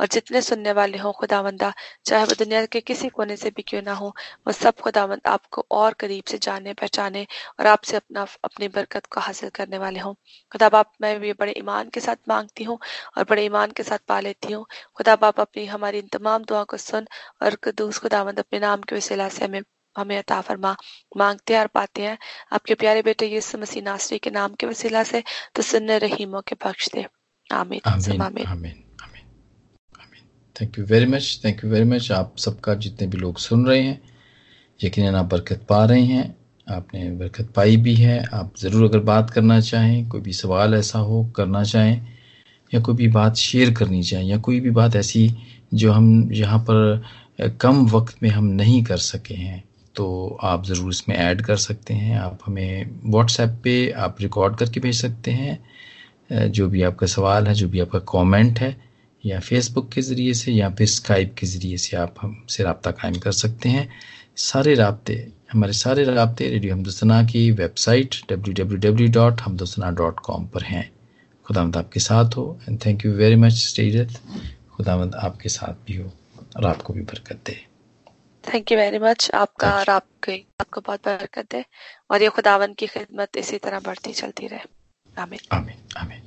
और 0.00 0.06
जितने 0.12 0.42
सुनने 0.42 0.72
वाले 0.72 0.98
हों 0.98 1.12
खुदावंदा 1.12 1.72
चाहे 2.06 2.24
वो 2.24 2.34
दुनिया 2.38 2.64
के 2.66 2.80
किसी 2.82 3.08
कोने 3.08 3.36
से 3.36 3.50
भी 3.50 3.62
क्यों 3.62 3.82
ना 3.82 3.92
हो 3.94 4.08
वो 4.46 4.52
सब 4.52 4.80
खुदावंद 4.80 5.20
आपको 5.26 5.66
और 5.70 5.94
करीब 6.00 6.24
से 6.24 6.38
जाने 6.38 6.74
पहचाने 6.74 7.26
और 7.60 7.66
आपसे 7.66 7.96
अपना 7.96 8.26
अपनी 8.44 8.68
बरकत 8.68 9.06
को 9.06 9.20
हासिल 9.20 9.50
करने 9.50 9.78
वाले 9.78 10.00
हों। 10.00 10.14
खुदा 10.52 10.68
बाप 10.68 10.92
मैं 11.00 11.18
भी 11.20 11.32
बड़े 11.32 11.54
ईमान 11.58 11.88
के 11.88 12.00
साथ 12.00 12.16
मांगती 12.28 12.64
हूँ 12.64 12.78
और 13.18 13.24
बड़े 13.30 13.44
ईमान 13.44 13.70
के 13.70 13.82
साथ 13.82 13.98
पा 14.08 14.20
लेती 14.20 14.52
हूँ। 14.52 14.64
खुदा 14.96 15.16
बाप 15.16 15.40
अपनी 15.40 15.64
हमारी 15.66 15.98
इन 15.98 16.08
तमाम 16.12 16.44
दुआ 16.44 16.62
को 16.64 16.76
सुन 16.76 17.06
और 17.42 17.54
कदूस 17.64 17.98
खुदावंद 17.98 18.38
अपने 18.38 18.60
नाम 18.60 18.82
के 18.82 18.96
वसीला 18.96 19.28
से 19.28 19.44
हमें 19.44 19.62
हमें 19.96 20.16
अता 20.18 20.40
फरमा 20.40 20.74
मांगते 21.16 21.54
हैं 21.54 21.60
और 21.60 21.66
पाते 21.74 22.02
हैं। 22.02 22.16
आपके 22.52 22.74
प्यारे 22.74 23.02
बेटे 23.02 23.26
यीशु 23.26 23.58
मसीह 23.58 23.82
नासरी 23.82 24.18
के 24.18 24.30
नाम 24.30 24.54
के 24.54 24.66
वसीला 24.66 25.02
से 25.04 25.22
तो 25.54 25.62
सुनने 25.62 25.98
रहीमों 25.98 26.42
के 26.48 26.56
बख्श 26.66 26.88
दे 26.94 27.06
आमीन। 27.50 27.80
आमीन। 28.20 28.46
Thank 30.56 30.78
you 30.78 30.84
very 30.84 31.06
much 31.06 31.40
thank 31.44 31.64
you 31.64 31.70
very 31.70 31.84
much 31.84 32.10
आप 32.12 32.34
सबका 32.38 32.74
जितने 32.76 33.06
भी 33.06 33.18
लोग 33.18 33.38
सुन 33.38 33.66
रहे 33.66 33.80
हैं 33.82 34.00
यकीन 34.80 35.14
आप 35.14 35.24
बरकत 35.26 35.66
पा 35.68 35.84
रहे 35.84 36.02
हैं। 36.02 36.34
आपने 36.66 37.10
बरकत 37.12 37.50
पाई 37.56 37.76
भी 37.76 37.94
है। 37.94 38.18
आप 38.34 38.52
ज़रूर 38.58 38.84
अगर 38.84 38.98
बात 39.00 39.30
करना 39.30 39.60
चाहें, 39.60 40.08
कोई 40.08 40.20
भी 40.20 40.32
सवाल 40.32 40.74
ऐसा 40.74 40.98
हो, 40.98 41.22
करना 41.36 41.62
चाहें, 41.64 42.06
या 42.72 42.80
कोई 42.80 42.94
भी 42.94 43.08
बात 43.08 43.36
शेयर 43.36 43.72
करनी 43.74 44.02
चाहें, 44.02 44.24
या 44.24 44.38
कोई 44.38 44.60
भी 44.60 44.70
बात 44.70 44.96
ऐसी 44.96 45.30
जो 45.74 45.92
हम 45.92 46.32
यहाँ 46.32 46.58
पर 46.70 47.56
कम 47.60 47.86
वक्त 47.88 48.22
में 48.22 48.30
हम 48.30 48.44
नहीं 48.44 48.82
कर 48.84 48.96
सके 48.98 49.34
हैं 49.34 49.62
तो 49.94 50.38
आप 50.44 50.64
ज़रूर 50.66 50.90
इसमें 50.90 51.16
ऐड 51.16 51.42
कर 51.42 51.56
सकते 51.58 51.94
हैं। 51.94 52.18
आप 52.18 52.38
हमें 52.46 53.00
व्हाट्सएप 53.06 53.60
पे 53.64 53.90
आप 53.98 54.16
रिकॉर्ड 54.20 54.56
करके 54.56 54.80
भेज 54.80 55.00
सकते 55.00 55.30
हैं। 55.32 56.50
जो 56.50 56.68
भी 56.68 56.82
आपका 56.82 57.06
सवाल 57.06 57.46
है, 57.46 57.54
जो 57.54 57.68
भी 57.68 57.80
आपका 57.80 57.98
कमेंट 58.10 58.58
है 58.58 58.74
या 59.26 59.40
फेसबुक 59.40 59.92
के 59.92 60.02
ज़रिए 60.02 60.34
से 60.34 60.52
या 60.52 60.70
फिर 60.70 60.86
स्काइप 60.86 61.34
के 61.38 61.46
ज़रिए 61.46 61.76
से 61.76 61.96
आप 61.96 62.14
हमसे 62.20 62.62
रबता 62.62 62.90
कायम 62.90 63.14
कर 63.14 63.32
सकते 63.32 63.68
हैं। 63.68 63.92
सारे 64.36 64.74
रबते 64.74 65.32
हमारे 65.52 65.72
सारे 65.72 66.04
रबते 66.04 66.48
रेडियो 66.48 66.74
हमदोसना 66.74 67.24
की 67.24 67.50
वेबसाइट 67.50 68.14
www.hamdosana.com 68.32 70.48
पर 70.48 70.62
हैं। 70.62 70.92
खुदावंद 71.44 71.76
आपके 71.76 72.00
साथ 72.00 72.30
हो 72.30 72.60
and 72.68 72.78
thank 72.86 73.06
you 73.06 73.12
very 73.12 73.36
much 73.36 73.52
स्टेजत 73.52 74.20
खुदावंद 74.76 75.14
आपके 75.14 75.48
साथ 75.48 75.86
भी 75.86 75.96
हो। 75.96 76.12
और 76.56 76.66
आपको 76.66 76.92
भी 76.92 77.00
बरकत 77.00 77.40
दे। 77.46 77.66
थैंक 78.54 78.72
यू 78.72 78.78
वेरी 78.78 78.98
मच 78.98 79.30
आपका 79.34 79.70
और 79.70 79.88
आपके 79.88 80.44
आपको 80.60 80.80
बहुत 80.80 81.00
बरकत 81.06 81.50
दे। 81.50 81.64
और 82.10 82.22
ये 82.22 82.28
खुदावंद 82.28 82.76
की 82.76 82.86
खिदमत 82.86 83.36
इसी 83.36 83.58
तरह 83.58 83.80
बढ़ती 83.80 84.12
चलती 84.12 84.46
रहे। 84.46 84.60
आमीन। 85.18 85.40
आमीन 85.52 85.76
आमीन। 85.96 86.22